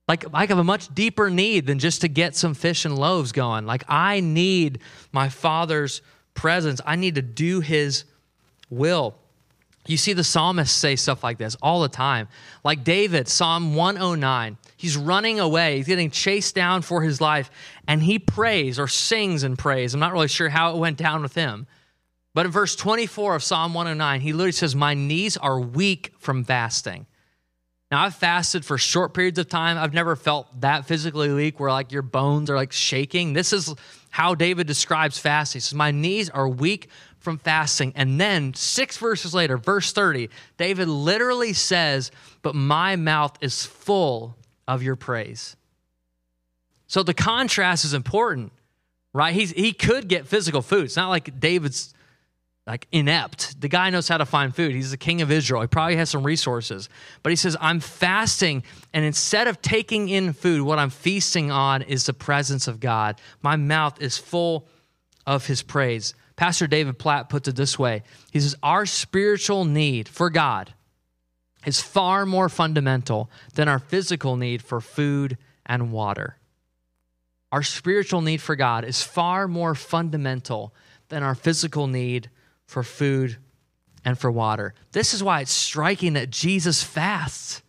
Like, 0.09 0.25
I 0.33 0.47
have 0.47 0.59
a 0.59 0.65
much 0.65 0.95
deeper 0.95 1.31
need 1.31 1.67
than 1.67 1.79
just 1.79 2.03
to 2.03 2.09
get 2.09 2.37
some 2.37 2.55
fish 2.55 2.85
and 2.85 2.97
loaves 2.97 3.33
going. 3.33 3.67
Like, 3.67 3.85
I 3.89 4.21
need 4.21 4.81
my 5.13 5.29
Father's 5.29 6.01
presence, 6.35 6.81
I 6.87 6.97
need 6.97 7.17
to 7.17 7.23
do 7.23 7.61
His 7.61 8.05
will. 8.71 9.17
You 9.87 9.97
see 9.97 10.13
the 10.13 10.25
psalmists 10.25 10.77
say 10.77 10.97
stuff 10.97 11.23
like 11.23 11.39
this 11.39 11.57
all 11.63 11.83
the 11.83 11.89
time. 11.89 12.29
Like 12.65 12.85
David, 12.85 13.29
Psalm 13.29 13.75
109, 13.75 14.59
he's 14.77 14.97
running 14.97 15.39
away, 15.39 15.77
he's 15.77 15.87
getting 15.87 16.11
chased 16.11 16.55
down 16.55 16.83
for 16.83 17.03
his 17.03 17.21
life, 17.21 17.51
and 17.87 18.03
he 18.03 18.19
prays 18.19 18.79
or 18.79 18.89
sings 18.89 19.43
and 19.45 19.57
prays. 19.57 19.95
I'm 19.95 20.01
not 20.01 20.13
really 20.13 20.29
sure 20.29 20.49
how 20.49 20.75
it 20.75 20.79
went 20.79 20.97
down 20.97 21.23
with 21.23 21.35
him. 21.35 21.67
But 22.35 22.47
in 22.47 22.53
verse 22.53 22.77
24 22.77 23.37
of 23.37 23.43
Psalm 23.43 23.73
109, 23.75 24.21
he 24.21 24.33
literally 24.33 24.53
says, 24.53 24.75
My 24.75 24.95
knees 24.95 25.37
are 25.37 25.59
weak 25.59 26.13
from 26.19 26.45
fasting. 26.45 27.07
Now, 27.91 28.03
I've 28.03 28.17
fasted 28.17 28.65
for 28.65 28.79
short 28.79 29.15
periods 29.15 29.39
of 29.39 29.49
time. 29.49 29.79
I've 29.79 29.95
never 29.95 30.17
felt 30.17 30.61
that 30.61 30.87
physically 30.87 31.33
weak 31.33 31.61
where 31.61 31.71
like 31.71 31.93
your 31.93 32.03
bones 32.03 32.51
are 32.51 32.57
like 32.57 32.73
shaking. 32.73 33.33
This 33.33 33.53
is 33.53 33.75
how 34.11 34.35
David 34.35 34.67
describes 34.67 35.19
fasting. 35.19 35.59
He 35.59 35.61
says, 35.61 35.75
My 35.75 35.93
knees 35.93 36.29
are 36.29 36.49
weak 36.49 36.89
from 37.21 37.39
fasting. 37.39 37.93
And 37.95 38.21
then 38.21 38.55
six 38.55 38.97
verses 38.97 39.35
later, 39.35 39.57
verse 39.57 39.93
30, 39.93 40.31
David 40.57 40.89
literally 40.89 41.53
says, 41.53 42.11
But 42.43 42.57
my 42.57 42.97
mouth 42.97 43.37
is 43.41 43.65
full 43.65 44.37
of 44.67 44.83
your 44.83 44.97
praise. 44.97 45.55
So 46.89 47.05
the 47.05 47.15
contrast 47.15 47.85
is 47.85 47.95
important, 47.95 48.53
right? 49.13 49.35
He's, 49.35 49.51
he 49.53 49.73
could 49.73 50.09
get 50.09 50.27
physical 50.27 50.63
food. 50.63 50.85
It's 50.85 50.97
not 50.97 51.09
like 51.09 51.39
David's 51.39 51.95
like 52.67 52.89
inept. 52.91 53.61
The 53.61 53.69
guy 53.69 53.91
knows 53.91 54.09
how 54.09 54.19
to 54.19 54.27
find 54.27 54.55
food. 54.55 54.75
He's 54.75 54.91
the 54.91 54.97
king 54.97 55.23
of 55.23 55.31
Israel. 55.31 55.61
He 55.61 55.69
probably 55.69 55.97
has 55.97 56.11
some 56.11 56.25
resources. 56.25 56.89
But 57.23 57.31
he 57.31 57.37
says, 57.37 57.57
I'm 57.61 57.79
fasting, 57.81 58.65
and 58.93 59.05
instead 59.05 59.47
of 59.47 59.63
taking 59.63 60.09
in 60.09 60.33
food, 60.33 60.63
what 60.63 60.79
I'm 60.79 60.91
feasting 60.91 61.51
on 61.51 61.83
is 61.83 62.07
the 62.07 62.13
presence 62.13 62.67
of 62.67 62.81
God. 62.81 63.21
My 63.41 63.57
mouth 63.57 64.03
is 64.03 64.19
full 64.19 64.67
of 65.27 65.47
his 65.47 65.63
praise. 65.63 66.15
Pastor 66.35 66.67
David 66.67 66.99
Platt 66.99 67.29
puts 67.29 67.49
it 67.49 67.57
this 67.57 67.79
way 67.79 68.03
He 68.33 68.41
says, 68.41 68.57
Our 68.63 68.85
spiritual 68.85 69.65
need 69.65 70.09
for 70.09 70.29
God 70.29 70.75
is 71.65 71.81
far 71.81 72.27
more 72.27 72.49
fundamental 72.49 73.31
than 73.55 73.69
our 73.69 73.79
physical 73.79 74.37
need 74.37 74.63
for 74.63 74.81
food 74.81 75.39
and 75.65 75.93
water. 75.93 76.37
Our 77.53 77.63
spiritual 77.63 78.23
need 78.23 78.41
for 78.41 78.57
God 78.57 78.85
is 78.85 79.03
far 79.03 79.47
more 79.47 79.75
fundamental 79.75 80.75
than 81.09 81.23
our 81.23 81.35
physical 81.35 81.87
need 81.87 82.29
for 82.67 82.83
food 82.83 83.37
and 84.05 84.19
for 84.19 84.31
water. 84.31 84.75
This 84.93 85.15
is 85.15 85.23
why 85.23 85.41
it's 85.41 85.53
striking 85.53 86.15
that 86.15 86.31
Jesus 86.31 86.83
fasts. 86.83 87.63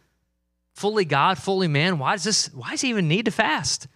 Fully 0.73 1.05
God, 1.05 1.37
fully 1.37 1.67
man. 1.67 1.97
Why 1.97 2.13
does 2.13 2.23
this 2.23 2.53
why 2.53 2.71
does 2.71 2.81
he 2.81 2.89
even 2.89 3.07
need 3.07 3.25
to 3.25 3.31
fast? 3.31 3.87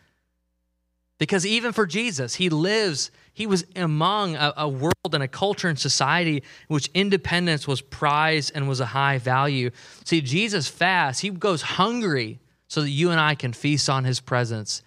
Because 1.19 1.45
even 1.45 1.71
for 1.71 1.85
Jesus, 1.85 2.33
he 2.33 2.49
lives, 2.49 3.11
he 3.31 3.45
was 3.45 3.63
among 3.75 4.35
a, 4.35 4.53
a, 4.57 4.67
world 4.67 5.13
and 5.13 5.21
a 5.21 5.27
culture 5.27 5.67
and 5.67 5.77
society 5.77 6.37
in 6.37 6.43
which 6.67 6.89
independence 6.95 7.67
was 7.67 7.79
prized 7.79 8.53
and 8.55 8.67
was 8.67 8.79
a 8.79 8.87
high 8.87 9.19
value. 9.19 9.69
See, 10.03 10.21
Jesus 10.21 10.67
fasts, 10.67 11.21
he 11.21 11.29
goes 11.29 11.61
hungry 11.61 12.39
so 12.67 12.81
that 12.81 12.89
you 12.89 13.11
and 13.11 13.19
I 13.19 13.35
can 13.35 13.53
feast 13.53 13.87
on 13.87 14.03
his 14.03 14.19
presence. 14.19 14.81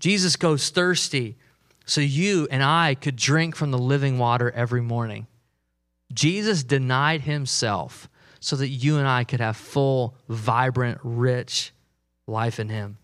Jesus 0.00 0.34
goes 0.34 0.70
thirsty 0.70 1.36
so 1.86 2.00
you 2.00 2.48
and 2.50 2.64
I 2.64 2.96
could 2.96 3.14
drink 3.14 3.54
from 3.54 3.70
the 3.70 3.78
living 3.78 4.18
water 4.18 4.50
every 4.50 4.80
morning. 4.80 5.28
Jesus 6.12 6.64
denied 6.64 7.22
himself 7.22 8.08
so 8.40 8.56
that 8.56 8.68
you 8.68 8.98
and 8.98 9.06
I 9.06 9.24
could 9.24 9.40
have 9.40 9.56
full, 9.56 10.14
vibrant, 10.28 10.98
rich 11.02 11.72
life 12.26 12.58
in 12.58 12.68
him. 12.68 12.96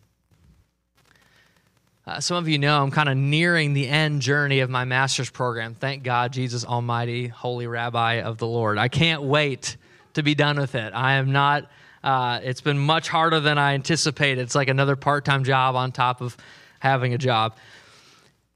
Uh, 2.07 2.21
some 2.21 2.37
of 2.37 2.49
you 2.49 2.57
know 2.57 2.83
I'm 2.83 2.93
kind 2.93 3.09
of 3.09 3.17
nearing 3.17 3.75
the 3.75 3.89
end 3.89 4.23
journey 4.23 4.61
of 4.61 4.71
my 4.71 4.85
master's 4.85 5.29
program. 5.29 5.75
Thank 5.75 6.05
God, 6.05 6.33
Jesus 6.33 6.65
Almighty, 6.65 7.27
Holy 7.27 7.67
Rabbi 7.67 8.21
of 8.21 8.39
the 8.39 8.47
Lord. 8.47 8.79
I 8.79 8.87
can't 8.87 9.23
wait 9.23 9.77
to 10.15 10.23
be 10.23 10.35
done 10.35 10.59
with 10.59 10.77
it. 10.77 10.93
I 10.95 11.15
am 11.15 11.33
not. 11.33 11.69
Uh, 12.05 12.39
it's 12.45 12.61
been 12.61 12.79
much 12.79 13.09
harder 13.09 13.41
than 13.41 13.59
I 13.59 13.75
anticipated. 13.75 14.41
It's 14.41 14.55
like 14.55 14.69
another 14.69 14.95
part-time 14.95 15.43
job 15.43 15.75
on 15.75 15.91
top 15.91 16.21
of 16.21 16.37
having 16.79 17.13
a 17.13 17.19
job. 17.19 17.57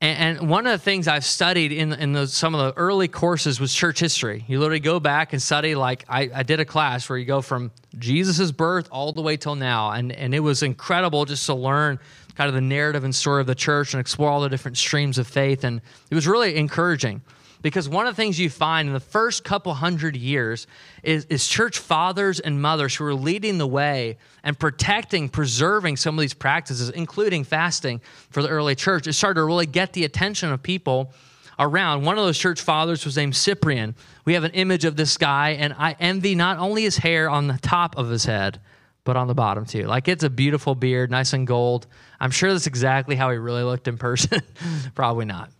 And, 0.00 0.38
and 0.38 0.48
one 0.48 0.66
of 0.66 0.72
the 0.72 0.78
things 0.78 1.08
I've 1.08 1.24
studied 1.24 1.72
in, 1.72 1.92
in 1.92 2.26
some 2.26 2.54
of 2.54 2.60
the 2.60 2.80
early 2.80 3.08
courses 3.08 3.60
was 3.60 3.74
church 3.74 4.00
history. 4.00 4.44
You 4.48 4.58
literally 4.58 4.80
go 4.80 4.98
back 4.98 5.32
and 5.32 5.42
study, 5.42 5.74
like 5.74 6.04
I, 6.08 6.30
I 6.34 6.42
did 6.42 6.58
a 6.60 6.64
class 6.64 7.08
where 7.08 7.18
you 7.18 7.26
go 7.26 7.42
from 7.42 7.70
Jesus' 7.98 8.50
birth 8.50 8.88
all 8.90 9.12
the 9.12 9.22
way 9.22 9.36
till 9.36 9.56
now. 9.56 9.90
And, 9.90 10.12
and 10.12 10.34
it 10.34 10.40
was 10.40 10.62
incredible 10.62 11.26
just 11.26 11.44
to 11.46 11.54
learn 11.54 11.98
kind 12.34 12.48
of 12.48 12.54
the 12.54 12.60
narrative 12.62 13.04
and 13.04 13.14
story 13.14 13.40
of 13.42 13.46
the 13.46 13.54
church 13.54 13.92
and 13.92 14.00
explore 14.00 14.30
all 14.30 14.40
the 14.40 14.48
different 14.48 14.78
streams 14.78 15.18
of 15.18 15.26
faith. 15.26 15.64
And 15.64 15.82
it 16.10 16.14
was 16.14 16.26
really 16.26 16.56
encouraging 16.56 17.20
because 17.62 17.88
one 17.88 18.06
of 18.06 18.16
the 18.16 18.22
things 18.22 18.38
you 18.38 18.50
find 18.50 18.88
in 18.88 18.94
the 18.94 19.00
first 19.00 19.44
couple 19.44 19.74
hundred 19.74 20.16
years 20.16 20.66
is, 21.02 21.24
is, 21.26 21.46
church 21.46 21.78
fathers 21.78 22.40
and 22.40 22.60
mothers 22.60 22.94
who 22.94 23.04
are 23.04 23.14
leading 23.14 23.58
the 23.58 23.66
way 23.66 24.18
and 24.42 24.58
protecting, 24.58 25.28
preserving 25.28 25.96
some 25.96 26.16
of 26.16 26.20
these 26.20 26.34
practices, 26.34 26.90
including 26.90 27.44
fasting 27.44 28.00
for 28.30 28.42
the 28.42 28.48
early 28.48 28.74
church. 28.74 29.06
It 29.06 29.12
started 29.12 29.40
to 29.40 29.44
really 29.44 29.66
get 29.66 29.92
the 29.92 30.04
attention 30.04 30.50
of 30.52 30.62
people 30.62 31.12
around. 31.58 32.04
One 32.04 32.18
of 32.18 32.24
those 32.24 32.38
church 32.38 32.60
fathers 32.60 33.04
was 33.04 33.16
named 33.16 33.36
Cyprian. 33.36 33.94
We 34.24 34.34
have 34.34 34.44
an 34.44 34.52
image 34.52 34.84
of 34.84 34.96
this 34.96 35.16
guy, 35.16 35.50
and 35.50 35.74
I 35.78 35.94
envy 36.00 36.34
not 36.34 36.58
only 36.58 36.82
his 36.82 36.96
hair 36.96 37.28
on 37.28 37.46
the 37.46 37.58
top 37.58 37.98
of 37.98 38.08
his 38.08 38.24
head, 38.24 38.60
but 39.04 39.16
on 39.16 39.28
the 39.28 39.34
bottom 39.34 39.66
too. 39.66 39.84
Like 39.84 40.08
it's 40.08 40.24
a 40.24 40.30
beautiful 40.30 40.74
beard, 40.74 41.10
nice 41.10 41.32
and 41.32 41.46
gold. 41.46 41.86
I'm 42.18 42.30
sure 42.30 42.52
that's 42.52 42.66
exactly 42.66 43.16
how 43.16 43.30
he 43.30 43.36
really 43.36 43.62
looked 43.62 43.88
in 43.88 43.98
person. 43.98 44.42
Probably 44.94 45.24
not. 45.24 45.50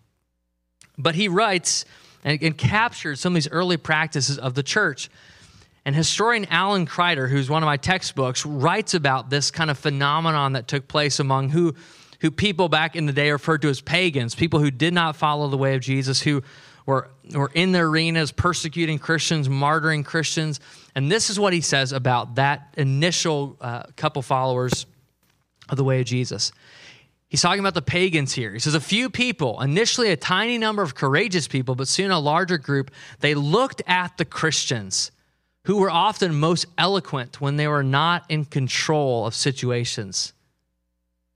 But 1.03 1.15
he 1.15 1.29
writes 1.29 1.85
and, 2.25 2.43
and 2.43 2.57
captures 2.57 3.21
some 3.21 3.33
of 3.33 3.35
these 3.35 3.49
early 3.49 3.77
practices 3.77 4.39
of 4.39 4.55
the 4.55 4.63
church. 4.63 5.11
And 5.85 5.95
historian 5.95 6.47
Alan 6.51 6.87
Kreider, 6.87 7.29
who's 7.29 7.49
one 7.49 7.63
of 7.63 7.67
my 7.67 7.79
textbooks, 7.79 8.45
writes 8.45 8.95
about 8.95 9.31
this 9.31 9.51
kind 9.51 9.71
of 9.71 9.79
phenomenon 9.79 10.53
that 10.53 10.69
took 10.69 10.87
place 10.89 11.19
among 11.19 11.51
who, 11.51 11.75
who 12.21 12.31
people 12.31 12.69
back 12.69 12.97
in 12.97 13.07
the 13.07 13.13
day 13.13 13.31
referred 13.31 13.63
to 13.63 13.69
as 13.69 13.81
pagans, 13.81 14.35
people 14.35 14.61
who 14.61 14.71
did 14.71 14.93
not 14.93 15.17
follow 15.17 15.49
the 15.49 15.57
way 15.57 15.75
of 15.75 15.81
Jesus, 15.81 16.21
who 16.21 16.43
were, 16.85 17.09
were 17.33 17.51
in 17.55 17.73
the 17.73 17.81
arenas 17.81 18.31
persecuting 18.31 18.99
Christians, 18.99 19.49
martyring 19.49 20.05
Christians. 20.05 20.61
And 20.95 21.11
this 21.11 21.31
is 21.31 21.41
what 21.41 21.53
he 21.53 21.63
says 21.63 21.93
about 21.93 22.35
that 22.35 22.75
initial 22.77 23.57
uh, 23.61 23.85
couple 23.97 24.21
followers 24.23 24.87
of 25.71 25.77
the 25.77 25.85
way 25.85 26.01
of 26.01 26.07
Jesus. 26.07 26.53
He's 27.31 27.43
talking 27.43 27.61
about 27.61 27.75
the 27.75 27.83
pagans 27.83 28.33
here. 28.33 28.53
He 28.53 28.59
says 28.59 28.75
a 28.75 28.81
few 28.81 29.09
people, 29.09 29.61
initially 29.61 30.11
a 30.11 30.17
tiny 30.17 30.59
number 30.59 30.83
of 30.83 30.97
courageous 30.97 31.47
people, 31.47 31.77
but 31.77 31.87
soon 31.87 32.11
a 32.11 32.19
larger 32.19 32.59
group, 32.59 32.91
they 33.21 33.35
looked 33.35 33.83
at 33.87 34.17
the 34.17 34.25
Christians 34.25 35.13
who 35.65 35.77
were 35.77 35.91
often 35.91 36.35
most 36.35 36.67
eloquent 36.77 37.41
when 37.41 37.57
they 37.57 37.69
were 37.69 37.85
not 37.85 38.25
in 38.29 38.45
control 38.45 39.27
of 39.27 39.37
situations. 39.37 40.33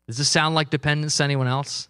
Does 0.09 0.19
this 0.19 0.29
sound 0.29 0.57
like 0.57 0.69
dependence 0.69 1.19
to 1.19 1.25
anyone 1.25 1.47
else? 1.47 1.89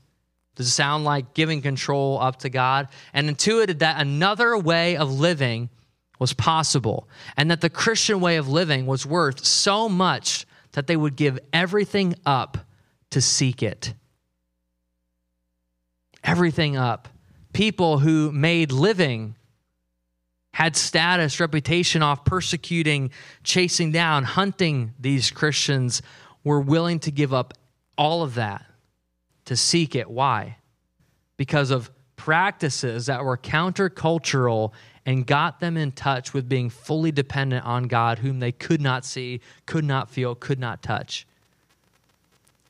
Does 0.55 0.67
it 0.67 0.73
sound 0.73 1.05
like 1.05 1.33
giving 1.33 1.63
control 1.63 2.21
up 2.21 2.41
to 2.41 2.51
God? 2.51 2.89
And 3.15 3.27
intuited 3.29 3.79
that 3.79 3.99
another 3.99 4.59
way 4.59 4.99
of 4.99 5.11
living 5.11 5.71
was 6.19 6.35
possible 6.35 7.09
and 7.39 7.51
that 7.51 7.63
the 7.63 7.71
Christian 7.71 8.21
way 8.21 8.37
of 8.37 8.49
living 8.49 8.85
was 8.85 9.07
worth 9.07 9.47
so 9.47 9.89
much 9.89 10.45
that 10.73 10.87
they 10.87 10.97
would 10.97 11.17
give 11.17 11.39
everything 11.55 12.15
up 12.27 12.59
to 13.15 13.21
seek 13.21 13.63
it. 13.63 13.95
Everything 16.25 16.77
up. 16.77 17.09
People 17.53 18.01
who 18.01 18.33
made 18.33 18.73
living, 18.73 19.37
had 20.53 20.75
status, 20.75 21.39
reputation 21.39 22.03
off 22.03 22.25
persecuting, 22.25 23.13
chasing 23.45 23.93
down, 23.93 24.25
hunting 24.25 24.95
these 24.99 25.31
Christians, 25.31 26.03
were 26.43 26.61
willing 26.61 26.99
to 27.01 27.13
give 27.13 27.33
up 27.33 27.55
all 27.97 28.25
of 28.25 28.35
that 28.35 28.67
to 29.45 29.57
seek 29.57 29.95
it. 29.95 30.11
Why? 30.11 30.57
Because 31.37 31.71
of 31.71 31.93
practices 32.17 33.07
that 33.07 33.25
were 33.25 33.39
countercultural 33.39 34.73
and 35.07 35.25
got 35.25 35.61
them 35.61 35.77
in 35.77 35.93
touch 35.93 36.35
with 36.35 36.49
being 36.49 36.69
fully 36.69 37.13
dependent 37.13 37.65
on 37.65 37.85
God, 37.85 38.19
whom 38.19 38.41
they 38.41 38.51
could 38.51 38.81
not 38.81 39.05
see, 39.05 39.41
could 39.67 39.85
not 39.85 40.11
feel, 40.11 40.35
could 40.35 40.59
not 40.59 40.83
touch. 40.83 41.29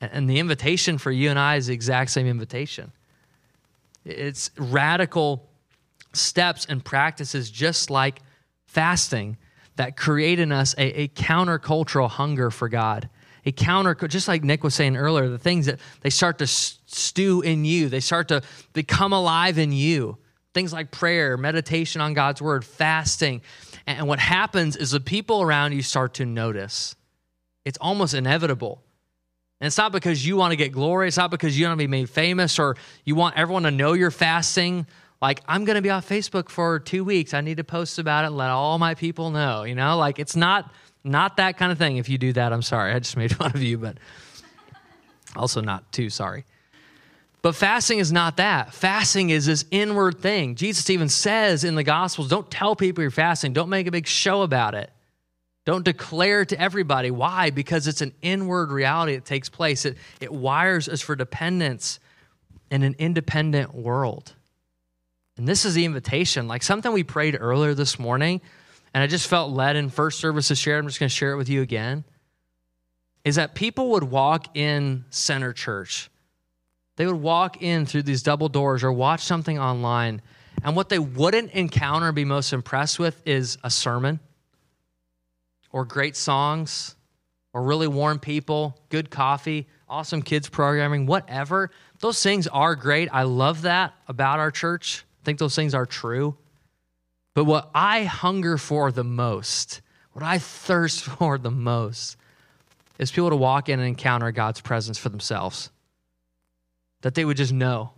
And 0.01 0.29
the 0.29 0.39
invitation 0.39 0.97
for 0.97 1.11
you 1.11 1.29
and 1.29 1.39
I 1.39 1.55
is 1.55 1.67
the 1.67 1.73
exact 1.73 2.11
same 2.11 2.27
invitation. 2.27 2.91
It's 4.03 4.51
radical 4.57 5.47
steps 6.13 6.65
and 6.69 6.83
practices, 6.83 7.49
just 7.49 7.89
like 7.89 8.21
fasting, 8.67 9.37
that 9.77 9.97
create 9.97 10.39
in 10.39 10.51
us 10.51 10.73
a, 10.77 11.01
a 11.01 11.07
countercultural 11.09 12.09
hunger 12.09 12.51
for 12.51 12.69
God. 12.69 13.09
A 13.45 13.51
counter, 13.51 13.93
just 14.07 14.27
like 14.27 14.43
Nick 14.43 14.63
was 14.63 14.73
saying 14.73 14.97
earlier, 14.97 15.29
the 15.29 15.37
things 15.37 15.67
that 15.67 15.79
they 16.01 16.09
start 16.09 16.39
to 16.39 16.47
stew 16.47 17.41
in 17.41 17.63
you, 17.63 17.89
they 17.89 17.99
start 17.99 18.27
to 18.29 18.41
become 18.73 19.13
alive 19.13 19.57
in 19.57 19.71
you. 19.71 20.17
Things 20.53 20.71
like 20.71 20.89
prayer, 20.89 21.37
meditation 21.37 22.01
on 22.01 22.13
God's 22.13 22.41
word, 22.41 22.63
fasting. 22.63 23.41
And 23.85 24.07
what 24.07 24.19
happens 24.19 24.75
is 24.75 24.91
the 24.91 24.99
people 24.99 25.41
around 25.41 25.73
you 25.73 25.81
start 25.81 26.15
to 26.15 26.25
notice. 26.25 26.95
It's 27.65 27.77
almost 27.79 28.13
inevitable 28.13 28.81
and 29.61 29.67
it's 29.67 29.77
not 29.77 29.91
because 29.91 30.25
you 30.25 30.35
want 30.35 30.51
to 30.51 30.57
get 30.57 30.71
glory. 30.71 31.07
It's 31.07 31.17
not 31.17 31.31
because 31.31 31.57
you 31.57 31.65
want 31.65 31.79
to 31.79 31.83
be 31.83 31.87
made 31.87 32.09
famous 32.09 32.59
or 32.59 32.75
you 33.05 33.15
want 33.15 33.37
everyone 33.37 33.63
to 33.63 33.71
know 33.71 33.93
you're 33.93 34.11
fasting. 34.11 34.85
Like, 35.21 35.41
I'm 35.47 35.63
going 35.63 35.75
to 35.75 35.81
be 35.81 35.89
on 35.89 36.01
Facebook 36.01 36.49
for 36.49 36.79
two 36.79 37.05
weeks. 37.05 37.33
I 37.33 37.41
need 37.41 37.57
to 37.57 37.63
post 37.63 37.97
about 37.97 38.25
it 38.25 38.27
and 38.27 38.37
let 38.37 38.49
all 38.49 38.77
my 38.77 38.95
people 38.95 39.31
know. 39.31 39.63
You 39.63 39.75
know, 39.75 39.97
like 39.97 40.19
it's 40.19 40.35
not 40.35 40.71
not 41.03 41.37
that 41.37 41.57
kind 41.57 41.71
of 41.71 41.77
thing. 41.77 41.97
If 41.97 42.09
you 42.09 42.17
do 42.17 42.33
that, 42.33 42.51
I'm 42.51 42.63
sorry. 42.63 42.91
I 42.91 42.99
just 42.99 43.15
made 43.15 43.33
fun 43.35 43.51
of 43.55 43.61
you, 43.61 43.77
but 43.77 43.97
also 45.35 45.61
not 45.61 45.89
too 45.91 46.09
sorry. 46.09 46.43
But 47.41 47.55
fasting 47.55 47.99
is 47.99 48.11
not 48.11 48.37
that. 48.37 48.73
Fasting 48.73 49.29
is 49.29 49.45
this 49.45 49.65
inward 49.69 50.19
thing. 50.19 50.55
Jesus 50.55 50.89
even 50.89 51.07
says 51.07 51.63
in 51.63 51.75
the 51.75 51.83
Gospels, 51.83 52.27
don't 52.27 52.49
tell 52.49 52.75
people 52.75 53.03
you're 53.03 53.11
fasting, 53.11 53.53
don't 53.53 53.69
make 53.69 53.85
a 53.85 53.91
big 53.91 54.07
show 54.07 54.41
about 54.41 54.73
it. 54.73 54.91
Don't 55.65 55.83
declare 55.83 56.45
to 56.45 56.59
everybody. 56.59 57.09
Why? 57.09 57.49
Because 57.49 57.87
it's 57.87 58.01
an 58.01 58.13
inward 58.21 58.71
reality 58.71 59.15
that 59.15 59.25
takes 59.25 59.49
place. 59.49 59.85
It, 59.85 59.97
it 60.21 60.31
wires 60.31 60.87
us 60.87 61.01
for 61.01 61.15
dependence 61.15 61.99
in 62.69 62.83
an 62.83 62.95
independent 62.99 63.73
world. 63.73 64.33
And 65.37 65.47
this 65.47 65.65
is 65.65 65.73
the 65.73 65.83
invitation, 65.83 66.47
like 66.47 66.61
something 66.63 66.93
we 66.93 67.03
prayed 67.03 67.35
earlier 67.39 67.73
this 67.73 67.99
morning, 67.99 68.41
and 68.93 69.03
I 69.03 69.07
just 69.07 69.27
felt 69.27 69.51
led 69.51 69.75
in 69.75 69.89
first 69.89 70.19
service 70.19 70.47
to 70.47 70.55
share. 70.55 70.77
I'm 70.77 70.87
just 70.87 70.99
going 70.99 71.09
to 71.09 71.15
share 71.15 71.33
it 71.33 71.37
with 71.37 71.49
you 71.49 71.61
again. 71.61 72.05
Is 73.25 73.35
that 73.35 73.55
people 73.55 73.89
would 73.91 74.03
walk 74.03 74.55
in 74.55 75.03
Center 75.09 75.51
Church. 75.51 76.09
They 76.95 77.07
would 77.07 77.15
walk 77.15 77.61
in 77.61 77.85
through 77.85 78.03
these 78.03 78.23
double 78.23 78.47
doors 78.47 78.83
or 78.83 78.93
watch 78.93 79.21
something 79.21 79.59
online. 79.59 80.21
And 80.63 80.75
what 80.75 80.89
they 80.89 80.99
wouldn't 80.99 81.51
encounter 81.51 82.07
and 82.07 82.15
be 82.15 82.23
most 82.23 82.53
impressed 82.53 82.99
with 82.99 83.21
is 83.27 83.57
a 83.63 83.69
sermon 83.69 84.19
or 85.75 85.83
great 85.83 86.15
songs 86.15 86.95
or 87.53 87.61
really 87.61 87.85
warm 87.87 88.17
people, 88.17 88.79
good 88.87 89.11
coffee, 89.11 89.67
awesome 89.89 90.21
kids 90.21 90.47
programming, 90.47 91.05
whatever. 91.05 91.69
Those 91.99 92.23
things 92.23 92.47
are 92.47 92.75
great. 92.75 93.09
I 93.11 93.23
love 93.23 93.63
that 93.63 93.93
about 94.07 94.39
our 94.39 94.51
church. 94.51 95.03
I 95.21 95.25
think 95.25 95.37
those 95.37 95.53
things 95.53 95.73
are 95.73 95.85
true. 95.85 96.37
But 97.33 97.43
what 97.43 97.71
I 97.75 98.05
hunger 98.05 98.57
for 98.57 98.89
the 98.89 99.03
most, 99.03 99.81
what 100.13 100.23
I 100.23 100.37
thirst 100.37 101.03
for 101.19 101.37
the 101.37 101.51
most, 101.51 102.15
is 102.97 103.11
people 103.11 103.31
to 103.31 103.35
walk 103.35 103.67
in 103.67 103.77
and 103.77 103.87
encounter 103.89 104.31
God's 104.31 104.61
presence 104.61 104.97
for 104.97 105.09
themselves. 105.09 105.71
That 107.01 107.15
they 107.15 107.25
would 107.25 107.35
just 107.35 107.51
know 107.51 107.91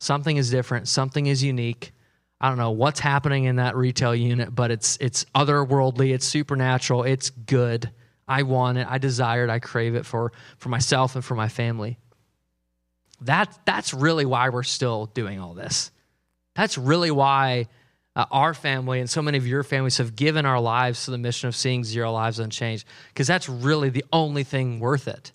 something 0.00 0.36
is 0.36 0.50
different, 0.50 0.88
something 0.88 1.26
is 1.26 1.44
unique, 1.44 1.92
I 2.40 2.48
don't 2.48 2.58
know 2.58 2.70
what's 2.70 3.00
happening 3.00 3.44
in 3.44 3.56
that 3.56 3.76
retail 3.76 4.14
unit, 4.14 4.54
but 4.54 4.70
it's 4.70 4.96
it's 5.00 5.24
otherworldly, 5.34 6.14
it's 6.14 6.26
supernatural, 6.26 7.04
it's 7.04 7.30
good. 7.30 7.90
I 8.26 8.44
want 8.44 8.78
it, 8.78 8.86
I 8.88 8.98
desire 8.98 9.44
it, 9.44 9.50
I 9.50 9.58
crave 9.58 9.94
it 9.94 10.06
for 10.06 10.32
for 10.56 10.68
myself 10.70 11.14
and 11.16 11.24
for 11.24 11.34
my 11.34 11.48
family. 11.48 11.98
That 13.22 13.58
that's 13.66 13.92
really 13.92 14.24
why 14.24 14.48
we're 14.48 14.62
still 14.62 15.06
doing 15.06 15.38
all 15.38 15.52
this. 15.52 15.90
That's 16.54 16.78
really 16.78 17.10
why 17.10 17.68
uh, 18.16 18.24
our 18.30 18.54
family 18.54 19.00
and 19.00 19.08
so 19.08 19.20
many 19.20 19.38
of 19.38 19.46
your 19.46 19.62
families 19.62 19.98
have 19.98 20.16
given 20.16 20.46
our 20.46 20.60
lives 20.60 21.04
to 21.04 21.10
the 21.10 21.18
mission 21.18 21.48
of 21.48 21.54
seeing 21.54 21.84
zero 21.84 22.12
lives 22.12 22.38
unchanged 22.38 22.86
because 23.08 23.26
that's 23.26 23.48
really 23.48 23.90
the 23.90 24.04
only 24.12 24.44
thing 24.44 24.80
worth 24.80 25.08
it. 25.08 25.32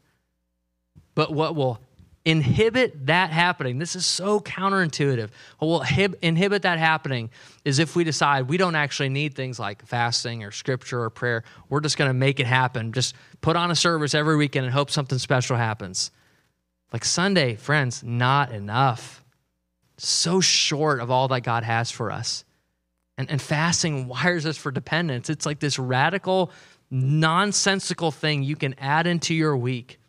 But 1.13 1.31
what 1.31 1.55
will 1.55 1.79
inhibit 2.25 3.05
that 3.05 3.29
happening. 3.29 3.77
This 3.77 3.95
is 3.95 4.05
so 4.05 4.39
counterintuitive. 4.39 5.29
Will 5.61 5.85
inhibit 6.21 6.63
that 6.63 6.79
happening 6.79 7.29
is 7.63 7.77
if 7.77 7.95
we 7.95 8.03
decide 8.03 8.49
we 8.49 8.57
don't 8.57 8.75
actually 8.75 9.09
need 9.09 9.35
things 9.35 9.59
like 9.59 9.85
fasting 9.85 10.43
or 10.43 10.51
scripture 10.51 11.03
or 11.03 11.11
prayer. 11.11 11.43
We're 11.69 11.81
just 11.81 11.97
going 11.97 12.09
to 12.09 12.13
make 12.13 12.39
it 12.39 12.47
happen. 12.47 12.91
Just 12.91 13.13
put 13.41 13.55
on 13.55 13.69
a 13.69 13.75
service 13.75 14.15
every 14.15 14.35
weekend 14.35 14.65
and 14.65 14.73
hope 14.73 14.89
something 14.89 15.19
special 15.19 15.55
happens. 15.55 16.11
Like 16.91 17.05
Sunday, 17.05 17.55
friends, 17.55 18.03
not 18.03 18.51
enough. 18.51 19.23
So 19.97 20.41
short 20.41 20.99
of 20.99 21.11
all 21.11 21.27
that 21.27 21.41
God 21.41 21.63
has 21.63 21.91
for 21.91 22.11
us. 22.11 22.43
And, 23.17 23.29
and 23.29 23.41
fasting 23.41 24.07
wires 24.07 24.45
us 24.45 24.57
for 24.57 24.71
dependence. 24.71 25.29
It's 25.29 25.45
like 25.45 25.59
this 25.59 25.77
radical, 25.77 26.51
nonsensical 26.89 28.11
thing 28.11 28.41
you 28.43 28.55
can 28.55 28.73
add 28.79 29.05
into 29.05 29.35
your 29.35 29.55
week 29.55 29.99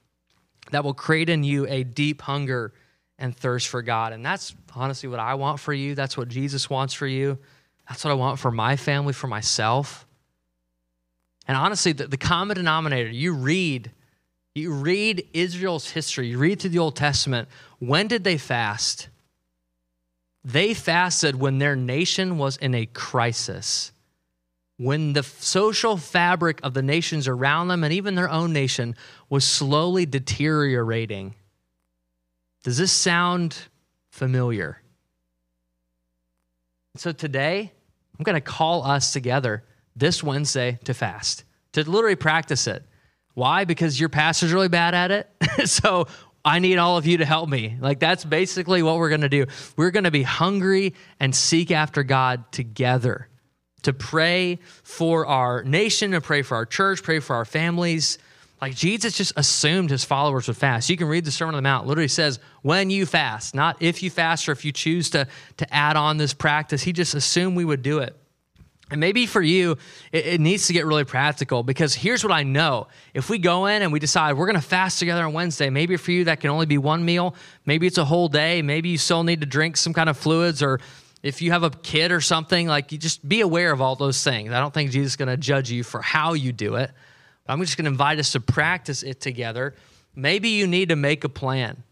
that 0.70 0.84
will 0.84 0.94
create 0.94 1.28
in 1.28 1.44
you 1.44 1.66
a 1.66 1.84
deep 1.84 2.22
hunger 2.22 2.72
and 3.18 3.36
thirst 3.36 3.68
for 3.68 3.82
God. 3.82 4.12
And 4.12 4.24
that's 4.24 4.54
honestly 4.74 5.08
what 5.08 5.20
I 5.20 5.34
want 5.34 5.60
for 5.60 5.72
you. 5.72 5.94
That's 5.94 6.16
what 6.16 6.28
Jesus 6.28 6.68
wants 6.68 6.94
for 6.94 7.06
you. 7.06 7.38
That's 7.88 8.04
what 8.04 8.10
I 8.10 8.14
want 8.14 8.38
for 8.38 8.50
my 8.50 8.76
family, 8.76 9.12
for 9.12 9.26
myself. 9.26 10.06
And 11.48 11.56
honestly, 11.56 11.92
the, 11.92 12.08
the 12.08 12.16
common 12.16 12.56
denominator, 12.56 13.10
you 13.10 13.32
read, 13.32 13.92
you 14.54 14.72
read 14.72 15.28
Israel's 15.32 15.90
history, 15.90 16.28
you 16.28 16.38
read 16.38 16.60
through 16.60 16.70
the 16.70 16.78
Old 16.78 16.96
Testament. 16.96 17.48
When 17.78 18.08
did 18.08 18.24
they 18.24 18.38
fast? 18.38 19.08
They 20.44 20.74
fasted 20.74 21.36
when 21.36 21.58
their 21.58 21.76
nation 21.76 22.38
was 22.38 22.56
in 22.56 22.74
a 22.74 22.86
crisis. 22.86 23.92
When 24.78 25.14
the 25.14 25.22
social 25.22 25.96
fabric 25.96 26.60
of 26.62 26.74
the 26.74 26.82
nations 26.82 27.28
around 27.28 27.68
them 27.68 27.82
and 27.82 27.92
even 27.92 28.14
their 28.14 28.28
own 28.28 28.52
nation 28.52 28.94
was 29.30 29.44
slowly 29.44 30.04
deteriorating. 30.04 31.34
Does 32.62 32.76
this 32.76 32.92
sound 32.92 33.56
familiar? 34.10 34.82
So 36.96 37.12
today, 37.12 37.72
I'm 38.18 38.22
going 38.22 38.34
to 38.34 38.40
call 38.40 38.84
us 38.84 39.12
together 39.12 39.64
this 39.94 40.22
Wednesday 40.22 40.78
to 40.84 40.92
fast, 40.92 41.44
to 41.72 41.88
literally 41.88 42.16
practice 42.16 42.66
it. 42.66 42.84
Why? 43.34 43.64
Because 43.64 43.98
your 43.98 44.08
pastor's 44.08 44.52
really 44.52 44.68
bad 44.68 44.94
at 44.94 45.10
it. 45.10 45.30
so 45.68 46.06
I 46.44 46.58
need 46.58 46.76
all 46.76 46.96
of 46.96 47.06
you 47.06 47.18
to 47.18 47.24
help 47.24 47.48
me. 47.48 47.76
Like 47.80 47.98
that's 47.98 48.24
basically 48.24 48.82
what 48.82 48.96
we're 48.96 49.08
going 49.08 49.22
to 49.22 49.28
do. 49.28 49.46
We're 49.76 49.90
going 49.90 50.04
to 50.04 50.10
be 50.10 50.22
hungry 50.22 50.94
and 51.18 51.34
seek 51.34 51.70
after 51.70 52.02
God 52.02 52.50
together 52.52 53.28
to 53.86 53.92
pray 53.92 54.58
for 54.82 55.26
our 55.26 55.62
nation, 55.62 56.10
to 56.10 56.20
pray 56.20 56.42
for 56.42 56.56
our 56.56 56.66
church, 56.66 57.04
pray 57.04 57.20
for 57.20 57.36
our 57.36 57.44
families. 57.44 58.18
Like 58.60 58.74
Jesus 58.74 59.16
just 59.16 59.32
assumed 59.36 59.90
his 59.90 60.02
followers 60.02 60.48
would 60.48 60.56
fast. 60.56 60.90
You 60.90 60.96
can 60.96 61.06
read 61.06 61.24
the 61.24 61.30
Sermon 61.30 61.54
on 61.54 61.62
the 61.62 61.68
Mount. 61.68 61.86
Literally 61.86 62.08
says 62.08 62.40
when 62.62 62.90
you 62.90 63.06
fast, 63.06 63.54
not 63.54 63.80
if 63.80 64.02
you 64.02 64.10
fast 64.10 64.48
or 64.48 64.52
if 64.52 64.64
you 64.64 64.72
choose 64.72 65.10
to, 65.10 65.28
to 65.58 65.74
add 65.74 65.96
on 65.96 66.16
this 66.16 66.34
practice. 66.34 66.82
He 66.82 66.92
just 66.92 67.14
assumed 67.14 67.56
we 67.56 67.64
would 67.64 67.82
do 67.82 68.00
it. 68.00 68.16
And 68.90 69.00
maybe 69.00 69.24
for 69.26 69.42
you, 69.42 69.78
it, 70.10 70.26
it, 70.26 70.40
needs 70.40 70.66
to 70.66 70.72
get 70.72 70.84
really 70.84 71.04
practical 71.04 71.62
because 71.62 71.94
here's 71.94 72.24
what 72.24 72.32
I 72.32 72.42
know. 72.42 72.88
If 73.14 73.30
we 73.30 73.38
go 73.38 73.66
in 73.66 73.82
and 73.82 73.92
we 73.92 74.00
decide 74.00 74.36
we're 74.36 74.46
going 74.46 74.60
to 74.60 74.66
fast 74.66 74.98
together 74.98 75.24
on 75.24 75.32
Wednesday, 75.32 75.70
maybe 75.70 75.96
for 75.96 76.10
you 76.10 76.24
that 76.24 76.40
can 76.40 76.50
only 76.50 76.66
be 76.66 76.78
one 76.78 77.04
meal, 77.04 77.36
maybe 77.66 77.86
it's 77.86 77.98
a 77.98 78.04
whole 78.04 78.28
day, 78.28 78.62
maybe 78.62 78.88
you 78.88 78.98
still 78.98 79.22
need 79.22 79.40
to 79.40 79.46
drink 79.46 79.76
some 79.76 79.92
kind 79.92 80.08
of 80.08 80.16
fluids, 80.16 80.62
or 80.62 80.80
if 81.26 81.42
you 81.42 81.50
have 81.50 81.64
a 81.64 81.70
kid 81.70 82.12
or 82.12 82.20
something, 82.20 82.68
like 82.68 82.92
you 82.92 82.98
just 82.98 83.28
be 83.28 83.40
aware 83.40 83.72
of 83.72 83.80
all 83.80 83.96
those 83.96 84.22
things. 84.22 84.52
I 84.52 84.60
don't 84.60 84.72
think 84.72 84.92
Jesus 84.92 85.12
is 85.12 85.16
going 85.16 85.28
to 85.28 85.36
judge 85.36 85.70
you 85.70 85.82
for 85.82 86.00
how 86.00 86.34
you 86.34 86.52
do 86.52 86.76
it. 86.76 86.92
I'm 87.48 87.60
just 87.60 87.76
going 87.76 87.86
to 87.86 87.90
invite 87.90 88.20
us 88.20 88.32
to 88.32 88.40
practice 88.40 89.02
it 89.02 89.20
together. 89.20 89.74
Maybe 90.14 90.50
you 90.50 90.68
need 90.68 90.90
to 90.90 90.96
make 90.96 91.24
a 91.24 91.28
plan. 91.28 91.82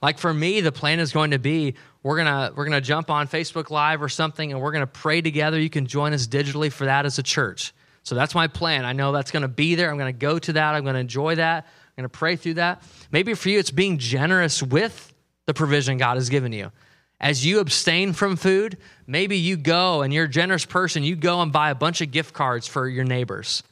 Like 0.00 0.18
for 0.18 0.32
me, 0.32 0.60
the 0.60 0.70
plan 0.70 1.00
is 1.00 1.12
going 1.12 1.32
to 1.32 1.38
be 1.38 1.74
we're 2.04 2.16
gonna 2.16 2.52
we're 2.54 2.64
gonna 2.64 2.80
jump 2.80 3.10
on 3.10 3.28
Facebook 3.28 3.70
Live 3.70 4.02
or 4.02 4.08
something, 4.08 4.52
and 4.52 4.60
we're 4.60 4.72
gonna 4.72 4.86
pray 4.86 5.22
together. 5.22 5.58
You 5.58 5.70
can 5.70 5.86
join 5.86 6.12
us 6.12 6.26
digitally 6.26 6.70
for 6.70 6.84
that 6.84 7.06
as 7.06 7.18
a 7.18 7.22
church. 7.22 7.72
So 8.02 8.14
that's 8.14 8.34
my 8.34 8.46
plan. 8.46 8.84
I 8.84 8.92
know 8.92 9.12
that's 9.12 9.30
gonna 9.30 9.48
be 9.48 9.74
there. 9.74 9.90
I'm 9.90 9.96
gonna 9.96 10.12
go 10.12 10.38
to 10.38 10.52
that. 10.52 10.74
I'm 10.74 10.84
gonna 10.84 10.98
enjoy 10.98 11.36
that. 11.36 11.64
I'm 11.64 12.02
gonna 12.02 12.08
pray 12.10 12.36
through 12.36 12.54
that. 12.54 12.82
Maybe 13.10 13.34
for 13.34 13.48
you, 13.48 13.58
it's 13.58 13.70
being 13.70 13.98
generous 13.98 14.62
with 14.62 15.14
the 15.46 15.54
provision 15.54 15.96
God 15.96 16.16
has 16.16 16.28
given 16.28 16.52
you. 16.52 16.72
As 17.24 17.44
you 17.44 17.60
abstain 17.60 18.12
from 18.12 18.36
food, 18.36 18.76
maybe 19.06 19.38
you 19.38 19.56
go 19.56 20.02
and 20.02 20.12
you're 20.12 20.26
a 20.26 20.28
generous 20.28 20.66
person. 20.66 21.02
You 21.02 21.16
go 21.16 21.40
and 21.40 21.50
buy 21.50 21.70
a 21.70 21.74
bunch 21.74 22.02
of 22.02 22.10
gift 22.10 22.34
cards 22.34 22.68
for 22.68 22.86
your 22.86 23.04
neighbors. 23.04 23.62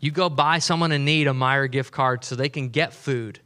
You 0.00 0.10
go 0.10 0.30
buy 0.30 0.58
someone 0.58 0.90
in 0.90 1.04
need 1.04 1.26
a 1.26 1.32
Meijer 1.32 1.70
gift 1.70 1.92
card 1.92 2.24
so 2.24 2.34
they 2.34 2.48
can 2.48 2.70
get 2.70 2.94
food 2.94 3.40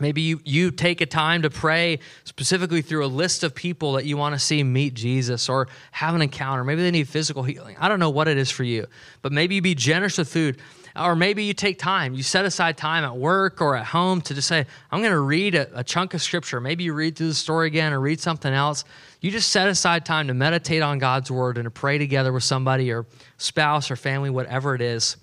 Maybe 0.00 0.22
you, 0.22 0.40
you 0.44 0.70
take 0.70 1.00
a 1.00 1.06
time 1.06 1.42
to 1.42 1.50
pray 1.50 1.98
specifically 2.24 2.82
through 2.82 3.04
a 3.04 3.08
list 3.08 3.44
of 3.44 3.54
people 3.54 3.92
that 3.92 4.06
you 4.06 4.16
want 4.16 4.34
to 4.34 4.38
see 4.38 4.62
meet 4.62 4.94
Jesus 4.94 5.48
or 5.48 5.68
have 5.92 6.14
an 6.14 6.22
encounter. 6.22 6.64
Maybe 6.64 6.82
they 6.82 6.90
need 6.90 7.08
physical 7.08 7.42
healing. 7.42 7.76
I 7.78 7.88
don't 7.88 8.00
know 8.00 8.10
what 8.10 8.26
it 8.26 8.38
is 8.38 8.50
for 8.50 8.64
you, 8.64 8.86
but 9.22 9.32
maybe 9.32 9.54
you 9.56 9.62
be 9.62 9.74
generous 9.74 10.18
with 10.18 10.28
food. 10.28 10.58
Or 10.96 11.14
maybe 11.14 11.44
you 11.44 11.54
take 11.54 11.78
time, 11.78 12.14
you 12.14 12.22
set 12.22 12.44
aside 12.44 12.76
time 12.76 13.04
at 13.04 13.16
work 13.16 13.60
or 13.60 13.76
at 13.76 13.86
home 13.86 14.20
to 14.22 14.34
just 14.34 14.48
say, 14.48 14.66
I'm 14.90 15.00
going 15.00 15.12
to 15.12 15.20
read 15.20 15.54
a, 15.54 15.80
a 15.80 15.84
chunk 15.84 16.14
of 16.14 16.22
scripture. 16.22 16.60
Maybe 16.60 16.84
you 16.84 16.92
read 16.92 17.16
through 17.16 17.28
the 17.28 17.34
story 17.34 17.68
again 17.68 17.92
or 17.92 18.00
read 18.00 18.20
something 18.20 18.52
else. 18.52 18.84
You 19.20 19.30
just 19.30 19.50
set 19.50 19.68
aside 19.68 20.04
time 20.04 20.28
to 20.28 20.34
meditate 20.34 20.82
on 20.82 20.98
God's 20.98 21.30
word 21.30 21.58
and 21.58 21.64
to 21.64 21.70
pray 21.70 21.98
together 21.98 22.32
with 22.32 22.44
somebody 22.44 22.90
or 22.90 23.06
spouse 23.38 23.90
or 23.90 23.96
family, 23.96 24.30
whatever 24.30 24.74
it 24.74 24.80
is. 24.80 25.16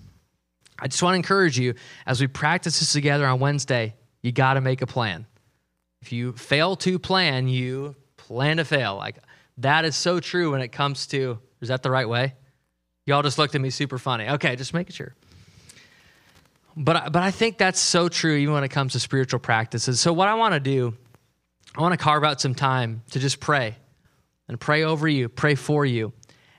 I 0.79 0.87
just 0.87 1.03
want 1.03 1.13
to 1.13 1.17
encourage 1.17 1.59
you 1.59 1.73
as 2.05 2.21
we 2.21 2.27
practice 2.27 2.79
this 2.79 2.93
together 2.93 3.25
on 3.27 3.39
Wednesday 3.39 3.95
you 4.21 4.31
got 4.31 4.55
to 4.55 4.61
make 4.61 4.81
a 4.81 4.87
plan. 4.87 5.25
If 6.01 6.11
you 6.11 6.33
fail 6.33 6.75
to 6.77 6.99
plan, 6.99 7.47
you 7.47 7.95
plan 8.17 8.57
to 8.57 8.65
fail. 8.65 8.95
Like 8.95 9.17
that 9.59 9.85
is 9.85 9.95
so 9.95 10.19
true 10.19 10.51
when 10.51 10.61
it 10.61 10.69
comes 10.69 11.07
to, 11.07 11.39
is 11.61 11.69
that 11.69 11.83
the 11.83 11.91
right 11.91 12.07
way? 12.07 12.35
Y'all 13.05 13.23
just 13.23 13.37
looked 13.37 13.55
at 13.55 13.61
me 13.61 13.69
super 13.69 13.97
funny. 13.97 14.27
Okay, 14.27 14.55
just 14.55 14.73
making 14.73 14.93
sure. 14.93 15.15
But, 16.79 17.11
but 17.11 17.23
I 17.23 17.31
think 17.31 17.57
that's 17.57 17.79
so 17.79 18.07
true 18.07 18.35
even 18.35 18.53
when 18.53 18.63
it 18.63 18.69
comes 18.69 18.93
to 18.93 18.99
spiritual 18.99 19.39
practices. 19.39 19.99
So, 19.99 20.13
what 20.13 20.27
I 20.27 20.35
want 20.35 20.53
to 20.53 20.59
do, 20.59 20.95
I 21.75 21.81
want 21.81 21.93
to 21.93 21.97
carve 21.97 22.23
out 22.23 22.39
some 22.39 22.53
time 22.53 23.01
to 23.11 23.19
just 23.19 23.39
pray 23.39 23.75
and 24.47 24.59
pray 24.59 24.83
over 24.83 25.07
you, 25.07 25.27
pray 25.27 25.55
for 25.55 25.85
you. 25.85 26.13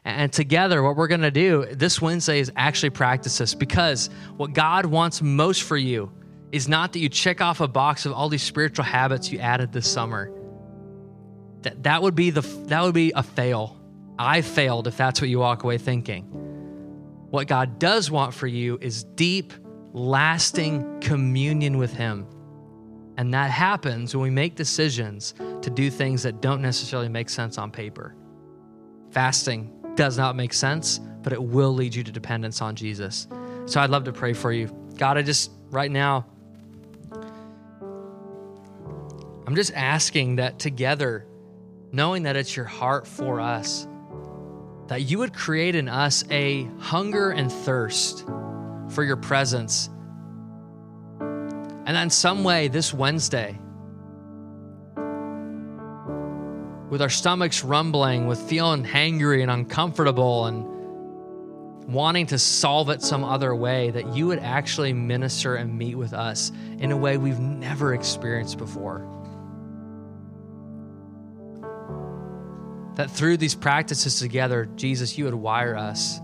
And 0.04 0.32
together, 0.32 0.82
what 0.82 0.96
we're 0.96 1.06
going 1.06 1.20
to 1.20 1.30
do 1.30 1.66
this 1.70 2.02
Wednesday 2.02 2.40
is 2.40 2.50
actually 2.56 2.90
practice 2.90 3.38
this 3.38 3.54
because 3.54 4.10
what 4.36 4.54
God 4.54 4.86
wants 4.86 5.22
most 5.22 5.62
for 5.62 5.76
you 5.76 6.10
is 6.50 6.66
not 6.66 6.94
that 6.94 6.98
you 6.98 7.08
check 7.08 7.40
off 7.40 7.60
a 7.60 7.68
box 7.68 8.04
of 8.04 8.12
all 8.12 8.28
these 8.28 8.42
spiritual 8.42 8.86
habits 8.86 9.30
you 9.30 9.38
added 9.38 9.72
this 9.72 9.86
summer. 9.86 10.32
That, 11.62 11.84
that 11.84 12.02
would 12.02 12.16
be 12.16 12.30
the 12.30 12.40
that 12.40 12.82
would 12.82 12.94
be 12.94 13.12
a 13.14 13.22
fail. 13.22 13.80
I 14.18 14.40
failed 14.40 14.88
if 14.88 14.96
that's 14.96 15.20
what 15.20 15.30
you 15.30 15.38
walk 15.38 15.62
away 15.62 15.78
thinking. 15.78 16.24
What 17.30 17.46
God 17.46 17.78
does 17.78 18.10
want 18.10 18.34
for 18.34 18.48
you 18.48 18.78
is 18.80 19.04
deep, 19.04 19.52
lasting 19.92 21.00
communion 21.00 21.78
with 21.78 21.92
Him. 21.92 22.26
And 23.16 23.34
that 23.34 23.50
happens 23.50 24.14
when 24.14 24.22
we 24.22 24.30
make 24.30 24.54
decisions 24.54 25.34
to 25.62 25.70
do 25.70 25.90
things 25.90 26.22
that 26.22 26.40
don't 26.40 26.62
necessarily 26.62 27.08
make 27.08 27.28
sense 27.28 27.58
on 27.58 27.70
paper. 27.70 28.14
Fasting 29.10 29.72
does 29.96 30.16
not 30.16 30.36
make 30.36 30.52
sense, 30.52 31.00
but 31.22 31.32
it 31.32 31.42
will 31.42 31.72
lead 31.72 31.94
you 31.94 32.04
to 32.04 32.12
dependence 32.12 32.62
on 32.62 32.76
Jesus. 32.76 33.26
So 33.66 33.80
I'd 33.80 33.90
love 33.90 34.04
to 34.04 34.12
pray 34.12 34.32
for 34.32 34.52
you. 34.52 34.68
God, 34.96 35.18
I 35.18 35.22
just, 35.22 35.50
right 35.70 35.90
now, 35.90 36.26
I'm 39.46 39.56
just 39.56 39.72
asking 39.74 40.36
that 40.36 40.58
together, 40.58 41.26
knowing 41.90 42.22
that 42.24 42.36
it's 42.36 42.54
your 42.54 42.66
heart 42.66 43.06
for 43.06 43.40
us, 43.40 43.88
that 44.86 45.02
you 45.02 45.18
would 45.18 45.34
create 45.34 45.74
in 45.74 45.88
us 45.88 46.24
a 46.30 46.64
hunger 46.78 47.30
and 47.30 47.50
thirst 47.50 48.24
for 48.90 49.04
your 49.04 49.16
presence. 49.16 49.90
And 51.20 51.96
in 51.96 52.10
some 52.10 52.44
way, 52.44 52.68
this 52.68 52.92
Wednesday, 52.92 53.58
with 56.90 57.02
our 57.02 57.08
stomachs 57.08 57.64
rumbling, 57.64 58.26
with 58.26 58.40
feeling 58.40 58.84
hangry 58.84 59.42
and 59.42 59.50
uncomfortable 59.50 60.46
and 60.46 60.66
wanting 61.86 62.26
to 62.26 62.38
solve 62.38 62.90
it 62.90 63.00
some 63.02 63.24
other 63.24 63.54
way, 63.54 63.90
that 63.90 64.14
you 64.14 64.26
would 64.26 64.38
actually 64.40 64.92
minister 64.92 65.56
and 65.56 65.76
meet 65.78 65.94
with 65.96 66.12
us 66.12 66.52
in 66.78 66.92
a 66.92 66.96
way 66.96 67.16
we've 67.16 67.40
never 67.40 67.94
experienced 67.94 68.58
before. 68.58 69.06
That 72.96 73.10
through 73.10 73.38
these 73.38 73.54
practices 73.54 74.18
together, 74.18 74.68
Jesus, 74.76 75.16
you 75.16 75.24
would 75.24 75.34
wire 75.34 75.76
us 75.76 76.20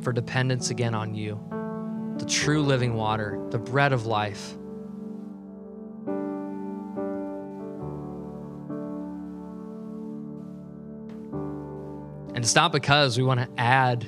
for 0.00 0.12
dependence 0.12 0.70
again 0.70 0.94
on 0.94 1.14
you, 1.14 1.40
the 2.18 2.26
true 2.26 2.62
living 2.62 2.94
water, 2.94 3.38
the 3.50 3.58
bread 3.58 3.92
of 3.92 4.06
life. 4.06 4.54
And 12.34 12.44
it's 12.44 12.54
not 12.54 12.72
because 12.72 13.16
we 13.16 13.24
want 13.24 13.40
to 13.40 13.48
add 13.60 14.04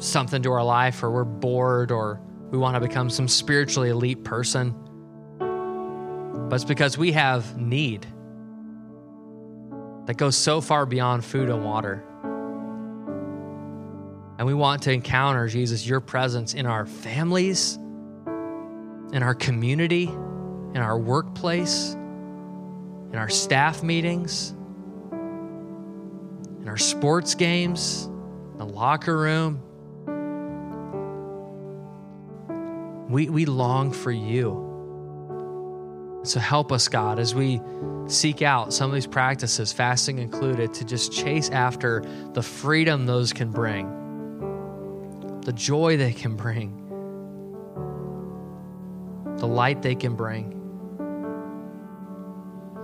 something 0.00 0.42
to 0.42 0.52
our 0.52 0.62
life 0.62 1.02
or 1.02 1.10
we're 1.10 1.24
bored 1.24 1.90
or 1.90 2.20
we 2.50 2.58
want 2.58 2.74
to 2.74 2.80
become 2.80 3.10
some 3.10 3.28
spiritually 3.28 3.90
elite 3.90 4.24
person, 4.24 4.74
but 5.38 6.54
it's 6.54 6.64
because 6.64 6.96
we 6.96 7.12
have 7.12 7.58
need 7.58 8.06
that 10.06 10.16
goes 10.16 10.36
so 10.36 10.60
far 10.60 10.86
beyond 10.86 11.24
food 11.24 11.50
and 11.50 11.64
water. 11.64 12.02
And 14.38 14.46
we 14.46 14.54
want 14.54 14.82
to 14.82 14.92
encounter, 14.92 15.48
Jesus, 15.48 15.84
your 15.84 16.00
presence 16.00 16.54
in 16.54 16.64
our 16.64 16.86
families, 16.86 17.76
in 19.12 19.22
our 19.22 19.34
community, 19.34 20.04
in 20.04 20.76
our 20.76 20.96
workplace, 20.98 21.94
in 21.94 23.16
our 23.16 23.28
staff 23.28 23.82
meetings. 23.82 24.54
in 26.68 26.70
our 26.70 26.76
sports 26.76 27.34
games, 27.34 28.04
in 28.52 28.58
the 28.58 28.66
locker 28.66 29.16
room. 29.16 29.62
We, 33.08 33.30
we 33.30 33.46
long 33.46 33.90
for 33.90 34.12
you. 34.12 34.66
So 36.24 36.40
help 36.40 36.70
us, 36.72 36.88
God, 36.88 37.18
as 37.18 37.34
we 37.34 37.62
seek 38.06 38.42
out 38.42 38.74
some 38.74 38.90
of 38.90 38.94
these 38.94 39.06
practices, 39.06 39.72
fasting 39.72 40.18
included, 40.18 40.74
to 40.74 40.84
just 40.84 41.10
chase 41.10 41.48
after 41.48 42.04
the 42.34 42.42
freedom 42.42 43.06
those 43.06 43.32
can 43.32 43.50
bring, 43.50 43.88
the 45.42 45.52
joy 45.52 45.96
they 45.96 46.12
can 46.12 46.36
bring, 46.36 46.74
the 49.38 49.46
light 49.46 49.82
they 49.82 49.94
can 49.94 50.14
bring. 50.14 50.54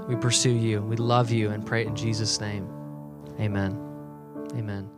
We 0.09 0.17
pursue 0.17 0.53
you. 0.53 0.83
We 0.83 0.97
love 0.97 1.31
you 1.31 1.51
and 1.51 1.65
pray 1.65 1.87
in 1.87 1.97
Jesus' 1.97 2.41
name. 2.41 2.69
Amen. 3.41 3.79
Amen. 4.55 4.91